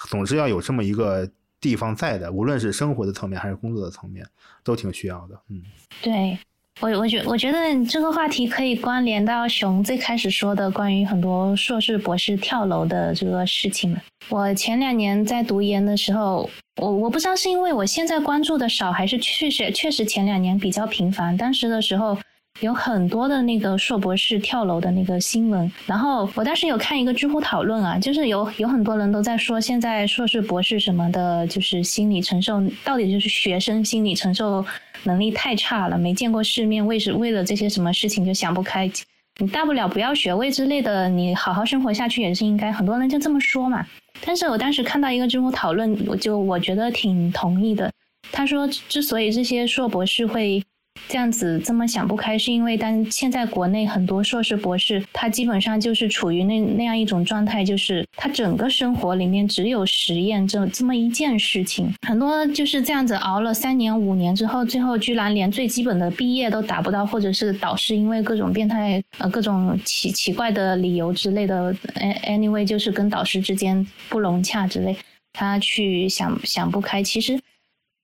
[0.08, 1.30] 总是要有这么一个。
[1.62, 4.28] 地方在的，无论是生活的层面还是工作的层面，
[4.64, 5.40] 都挺需要的。
[5.50, 5.62] 嗯，
[6.02, 6.38] 对
[6.80, 13.96] 我，我觉我觉得这个话题可以关联到熊最开始说的关于很多硕士博士跳楼的这个事情。
[14.30, 21.36] 我前两年在读研的时候，我我不知道是因为我现在关注的少，还是确实确实前两年比较频繁。
[21.36, 22.18] 当时的时候。
[22.62, 34.64] 有很多的那个硕博士跳楼的那个新闻，然后我当时有看一个知乎讨论啊，就是有有很多人都在说，现在硕士博士什么的，就是心理承受到底就是学生心理承受
[35.06, 38.90] 能力太差了，没见过世面，为是为了这些什么事情就想不开，
[39.40, 43.84] 你大不了不要学位之类的，你好好生活下去也是应该，很多人就这么说嘛。
[44.24, 47.92] 但是我当时看到一个知乎讨论，我就我觉得挺同意的，
[48.32, 50.64] 他说之所以这些硕博士会。
[51.08, 61.94] 这样子这么想不开，是因为但现在国内很多硕士博士，他基本上就是处于那那样一种状态，就是他整个生活里面只有实验这这么一件事情。
[62.08, 71.74] 很多就是这样子熬了三年五年之后，最后居然连最基本的毕业都达不到，或者是导师因为各种变态呃各种奇奇怪的理由之类的
[72.26, 74.96] ，anyway 就是跟导师之间不融洽之类，
[75.34, 77.40] 他去想想不开，其实。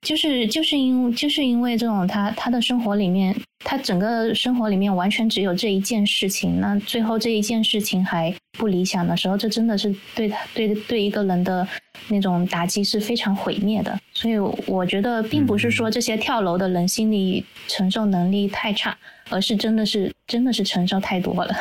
[0.02, 11.68] 就是就是因就是因为这种他他的生活里面，他整个生活里面完全只有这一件事情，那最后这一件事情还不理想的时候，这真的是对他对对一个人的
[12.10, 14.00] 那种打击是非常毁灭的。
[14.14, 18.95] 所以我觉得并不是说这些跳楼的人心理承受能力太差，
[19.30, 21.54] 而是真的是真的是承受太多了。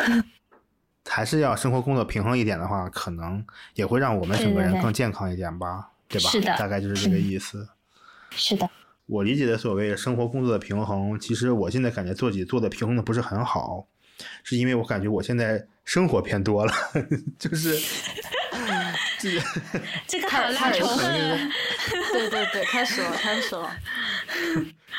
[1.08, 6.28] 还是要生活工作平衡一点的话，可能也会让我们整个人更健康一点吧，对吧？
[6.30, 7.66] 是的，大概就是这个意思。
[8.36, 8.68] 是的，
[9.06, 13.86] 我理解的所谓生活工作的平衡，其实我现在感觉自己做的平衡的不是很好，
[14.44, 16.72] 是因为我感觉我现在生活偏多了，
[17.38, 17.76] 就是
[19.18, 19.40] 这个
[20.06, 21.50] 这个好拉仇恨，
[22.12, 23.70] 对对对，开始了开始了。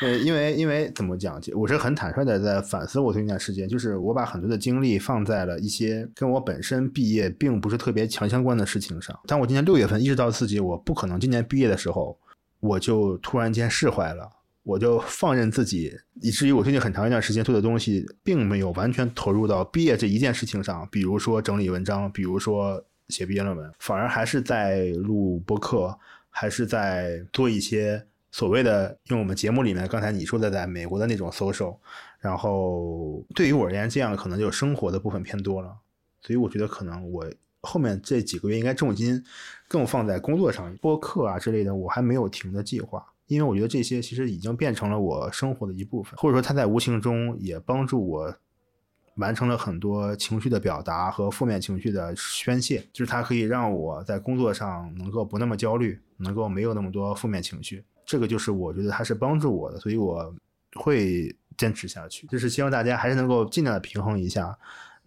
[0.00, 9.18] 呃，因为因为怎么讲，我是很坦率的在反思我这段时间，就是我把很多的精力放在了一些跟我本身毕业并不是特别强相关的事情上。
[9.26, 12.18] 当我今年六月份意识到自己我不可能今年毕业的时候。
[12.60, 14.30] 我就突然间释怀了，
[14.62, 25.96] 我就放任自己，以至于我最近很长一段时间做的东西，并没有完全投入到毕业这一件事情上，比如说整理文章，比如说写毕业论文，反而还是在录播客，
[26.30, 31.76] 还是在做一些所谓的用我们节目里面刚才你说的在美国的那种 social，
[32.18, 35.76] 然后对于我而言，这样可能就生活的部分偏多了，
[36.22, 37.24] 所以我觉得可能我。
[37.62, 39.22] 后面这几个月应该重心
[39.66, 48.34] 更放在工作上，播客啊之类的，我还没有停的计划，因为我觉得这些其实已经变成了我生活的一部分，或者说它在无形中也帮助我
[49.16, 60.32] 完成了很多情绪的表达和负面情绪的宣泄，就是它可以让我在工作上能够不那么焦虑，能够没有那么多负面情绪，这个就是我觉得它是帮助我的，所以我
[60.74, 64.56] 会坚持下去，就是希望大家还是能够尽量的平衡一下。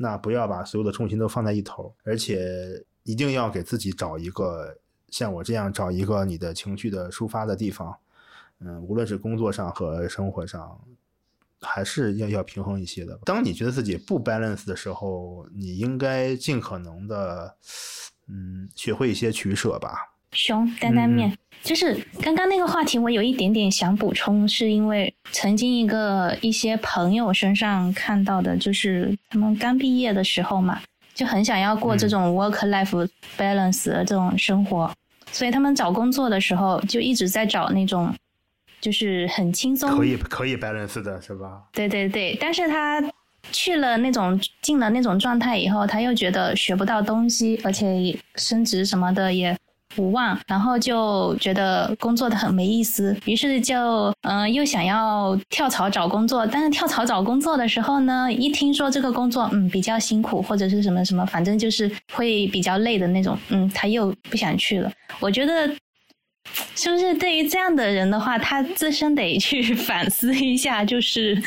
[0.02, 4.76] 那不要把所有的重心都放在一头，而且一定要给自己找一个
[5.10, 7.96] 像我这样找一个你的情绪的抒发的地方。
[8.60, 10.80] 嗯，无论是工作上和生活上，
[11.62, 13.20] 还是要要平衡一些的。
[13.24, 17.56] 当你觉得自己不 balance 的时候，你应该尽可能的，
[18.28, 20.11] 嗯，学会一些取舍吧。
[20.32, 30.82] 熊担担面，就是刚刚那个话题，我有一点点想补充，是因为曾经一个一些朋友身上看到的，就是他们刚毕业的时候嘛，
[31.14, 34.90] 就很想要过这种 work life balance 的这种生活，
[35.32, 38.14] 所以他们找工作的时候就一直在找那种
[38.80, 41.64] 就是很轻松，可以可以 balance 的是吧？
[41.74, 43.04] 对对对，但是他
[43.52, 49.56] 去了那种进了那种状态以后，他又觉得学不到东西，而且升职什么的也。
[49.96, 64.92] 无望，然后就觉得工作的很没意思，于是就嗯又想要跳槽找工作，但是跳槽找工作的时候呢，一听说这个工作嗯比较辛苦或者是什么什么，反正就是会比较累的那种，嗯他又不想去了。
[65.20, 65.68] 我觉得
[66.76, 71.42] 是不是对于这样的人的话，他自身得去 反思一下，就是。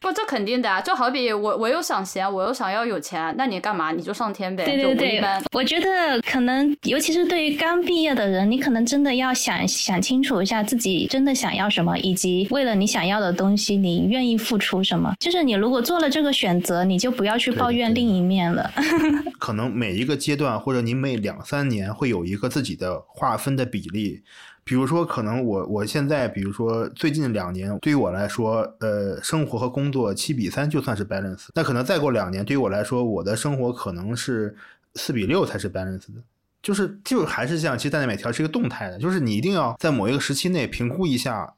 [0.00, 0.80] 不，这肯定的啊！
[0.80, 3.90] 就好比我，我又想闲，我又想要有钱，那你干嘛？
[3.92, 4.64] 你就上天呗。
[4.64, 5.22] 对对对，
[5.52, 15.14] 我觉得可能，尤其是对于刚毕业的人，你可能真的要想想清楚一下自己真的想要什么，以及为了你想要的东西，你愿意付出什么。
[15.18, 18.70] 就是你如果做了这个选择，你就不要去抱怨另一面了。
[19.38, 24.22] 可能每一个阶段，或者你每两三年会有一个自己的划分的比例。
[24.68, 31.46] 比如说，可能我我现在，比如说最近两年，对于我来说，呃，生活和工作七比三就算是 balance。
[31.54, 34.54] 那可能再过两年，对于我来说，我的生活可能是
[34.96, 36.20] 四比六才是 balance 的。
[36.60, 41.54] 就是就还是像，其实大家每条是一个动态的，就是你一定要在某一个时期内评估一下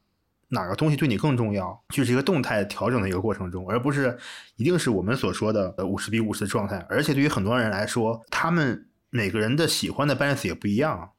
[0.50, 4.16] 哪个东西对你更重要，就是一个动态调整的一个过程中，而不是
[4.54, 6.86] 一定是我们所说的呃五十比五十的状态。
[6.88, 11.10] 而且对于很多人来说，他们每个人的喜欢的 balance 也不一样。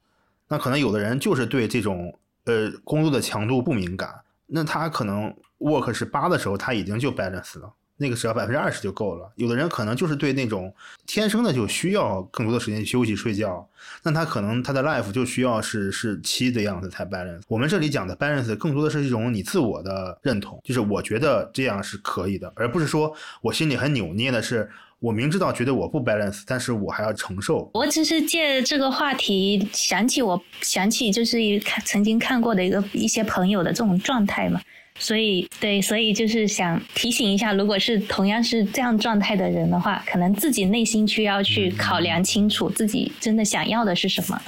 [0.51, 2.13] 那可能有的人就是对这种
[2.43, 4.13] 呃工作的强度不敏感，
[4.47, 9.31] 那他可能 work 是八的时候，他已经就 balance 了，那个时候百分之二十就够了。
[9.37, 10.75] 有的人可能就是对那种
[11.05, 13.65] 天生的就需要更多的时间休息睡觉，
[14.03, 17.43] 那他可能他的 life 就需要是是七的样子才 balance。
[17.47, 24.69] 我们这里讲的 balance 更多的是一种你自我的认同，就是我觉得这样是可以的，而不是说我心里很扭捏的是。
[25.01, 27.67] 我明知道觉得我不 balance，但是我还要承受。
[27.73, 34.61] 我只是借这个话题想起，我想起就是看曾经看过的一个一些朋友的这种状态嘛，
[34.99, 44.39] 所以对，所以就是想提醒一下，如果是同样是这样状态的人的话，可能自己内心需要去考量清楚自己真的想要的是什么。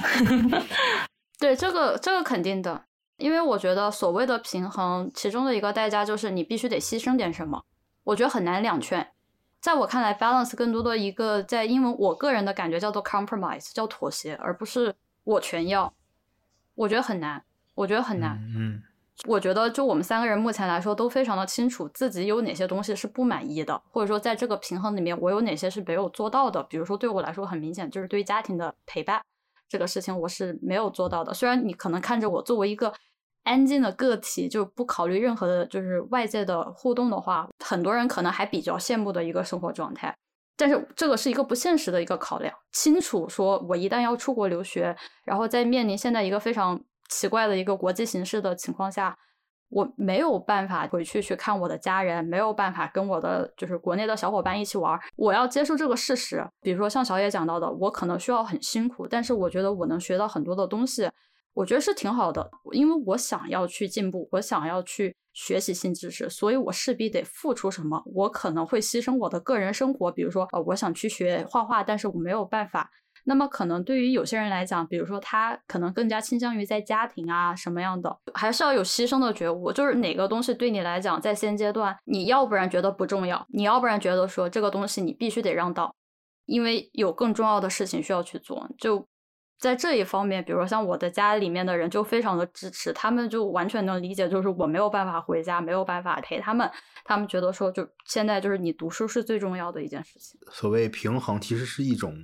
[1.40, 2.80] 对，这个这个肯定的，
[3.18, 7.60] 因为我觉得所谓的平衡，其中的一个代价就是你必须得牺牲点什么，
[8.04, 9.08] 我觉得很难两全。
[9.64, 15.90] 在我看来，balance 更多的一个在英文，我个人的感觉叫做 compromise，叫妥协，而不是我全要。
[16.74, 17.42] 我觉得很难，
[17.74, 18.38] 我觉得很难。
[18.54, 18.82] 嗯，
[19.26, 26.62] 我觉得就我们三个人目前来说都非常的清楚自己有哪些东西是不满意的，或者说在这个平衡里面我有哪些是没有做到的。
[26.64, 29.24] 比如说对我来说很明显就是对家庭的陪伴
[29.66, 31.32] 这个事情我是没有做到的。
[31.32, 32.92] 虽然你可能看着我作为一个。
[33.44, 40.14] 安静的个体就不考虑任何的，就是外界的互动的话，很多人可能还比较羡慕的一个生活状态。
[40.56, 42.54] 但是这个是一个不现实的一个考量。
[42.72, 49.16] 清楚说，我一旦要出国留学，然后在面临现在一个非常奇怪的一个国际形势的情况下，
[49.68, 54.98] 我没有办法回去去看我的家人，没有办法跟我的就是国内的小伙伴一起玩。
[55.16, 56.46] 我要接受这个事实。
[56.60, 61.10] 比如说像小野讲到的，我可能需要很辛苦，但是我觉得我能学到很多的东西。
[61.54, 68.02] 我觉得是挺好的，因为我想要去进步，我想要去学习新知识，所以我势必得付出什么。
[68.06, 72.90] 我可能会牺牲我的个人生活，比如说，呃，我想去学画画，但是我没有办法。
[73.26, 79.72] 那么，可能对于有些人来讲，比如说他可能更加倾向于在家庭啊什么样的，还是要有牺牲的觉悟。
[79.72, 85.94] 就是哪个东西对你来讲，在现阶段，你要不然觉得不重要，你要不然觉得说这个东西你必须得让道，
[86.46, 89.06] 因为有更重要的事情需要去做，就。
[89.58, 96.70] 在这一方面，比如说像我的家里面的人就非常的支持，他们就完全能理解，就是我没有办法回家，没有办法陪他们，
[97.04, 100.38] 他们觉得说，就现在就是你读书是最重要的一件事情。
[100.50, 102.14] 所谓平衡，其实是一种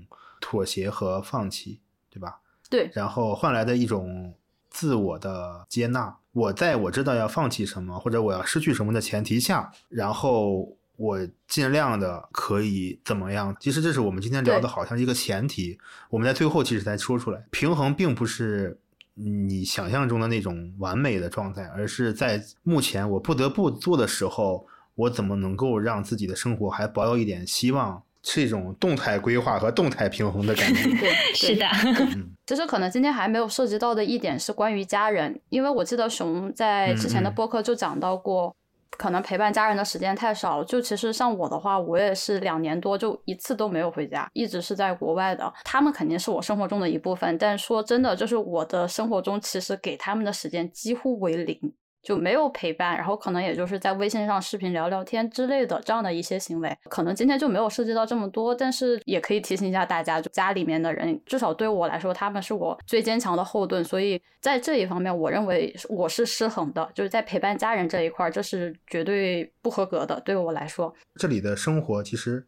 [0.40, 1.80] 妥协和放弃，
[2.10, 2.40] 对吧？
[2.68, 2.90] 对。
[2.92, 4.34] 然后换来的一种
[4.68, 6.18] 自我的接纳。
[6.32, 10.76] 我在我知道要放弃什么或者我要失去什么的前提下，然后。
[11.00, 11.18] 我
[11.48, 13.56] 尽量的可以怎么样？
[13.58, 15.78] 其实这是我们今天聊的，好像一个前提。
[16.10, 18.78] 我们在最后其实才说出来，平衡并不是
[19.14, 28.02] 你想象中的那种完美的状态，而是在目前我不得不做的时候，我怎么能够让自己的生活还保有一点希望？
[28.22, 30.82] 是一种动态规划和动态平衡的感觉。
[31.00, 31.66] 对，是的。
[32.46, 38.54] 其实可能今天还没有涉及到的一点是关于家人，因为我记得熊在之前的播客就讲到过。
[38.98, 40.62] 可能陪伴家人的时间太少。
[40.64, 45.52] 就其实像我的话，我也是两年多就一次都没有回家，一直是在国外的。
[45.64, 51.58] 他们肯定是我生活中的一部分，但说真的，就是我的生活中其实给他们的时间几乎为零。
[52.02, 70.94] 就没有陪伴，然后可能也就是在微信上视频聊聊天之类的这样的一些行为，可能今天就没有涉及到这么多，但是也可以提醒一下大家，就家里面的人，至少对我来说，他们是我最坚强的后盾，所以在这一方面，我认为我是失衡的，就是在陪伴家人这一块，这是绝对不合格的，对我来说。
[71.16, 72.46] 这里的生活其实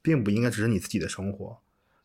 [0.00, 1.58] 并不应该只是你自己的生活，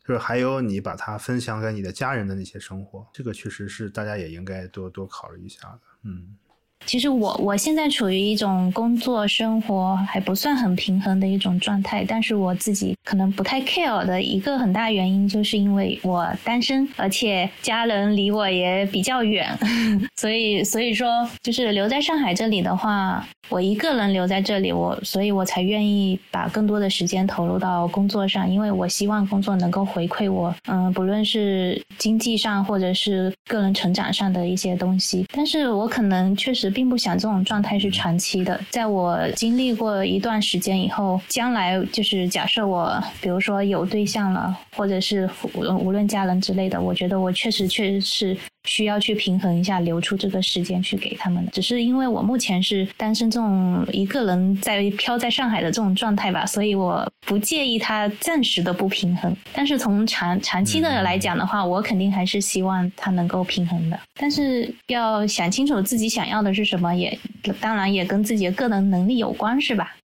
[0.04, 6.36] 就是还有你把它分享给你的家人的那些生活，这个确实是大家也应该多多考虑一下的，嗯。
[6.86, 19.46] 其实我我现在处于一种工作生活还不算很平衡的一种状态，但是我自己可能不太 care 的一个很大原因，就是因为我单身，而且家人离我也比较远，
[20.16, 36.67] 所以所以说就是留在上海这里的话，我一个人留在这里，我所以我才愿意把更多的时间投入到工作上，因为我希望工作能够回馈我，嗯，不论是经济上或者是个人成长上的一些东西，但是我可能确实。
[36.70, 38.60] 并不想这种状态是长期的。
[38.70, 48.36] 在我经历过一段时间以后，将来就是假设我，比如说有对象了，或者是无论家人之类的，我觉得我确实确实是。
[48.68, 51.44] 需要去平衡一下，留出这个时间去给他们。
[51.50, 59.34] 只是因为我目前是单身，这种一个人在飘在上海的这种状态吧，所以我不介意他暂时的不平衡。
[59.52, 63.98] 但是从长长期的来讲的话，我肯定还是希望他能够平衡的。
[64.14, 67.18] 但是要想清楚自己想要的是什么，也
[67.60, 69.96] 当然也跟自己的个人能力有关，是吧？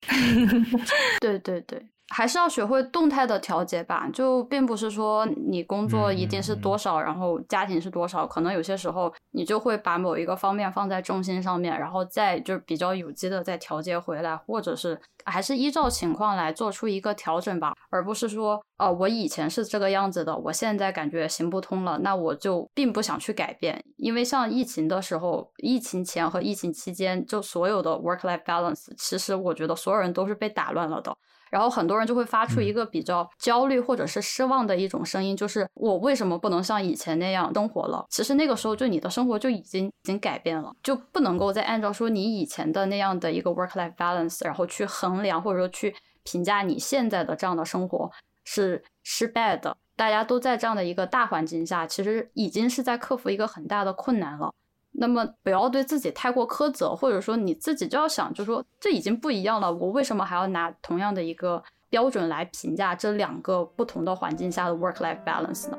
[1.21, 1.79] 对 对对。
[2.09, 31.17] 还是要学会动态的调节吧，就并不是说你工作一定是多少，然后家庭是多少，可能有些时候你就会把某一个方面放在重心上面，然后再就是比较有机的再调节回来，或者是还是依照情况来做出一个调整吧，而不是说，哦，我以前是这个样子的，我现在感觉行不通了，那我就并不想去改变，因为像疫情的时候，疫情前和疫情期间，就所有的 work-life balance，其实我觉得所有人都是被打乱了的。
[31.55, 38.05] 然后很多人就会发出一个比较焦虑或者是失望的一种声音，就是我为什么不能像以前那样生活了？
[38.11, 45.95] 其实那个时候就你的生活就已经已经改变了，就不能够再按照说你以前的那样的一个 work life balance，然后去衡量或者说去
[46.25, 48.11] 评价你现在的这样的生活
[48.45, 49.77] 是失败的。
[49.95, 54.53] 大家都在这样的一个大环境下，其实已经是在克服一个很大的困难了。
[54.97, 65.79] 那么不要对自己太过苛责，或者说你自己就要想，就说这已经不一样了，我为什么还要拿同样的一个标准来评价这两个不同的环境下的 work-life balance 呢？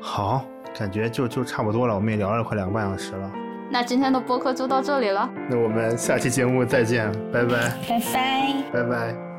[0.00, 0.44] 好，
[0.78, 3.32] 感觉就就差不多了，我们也聊了快两个半小时了。
[3.72, 9.29] 那今天的播客就到这里了，那我们下期节目再见，拜拜，拜拜，拜拜。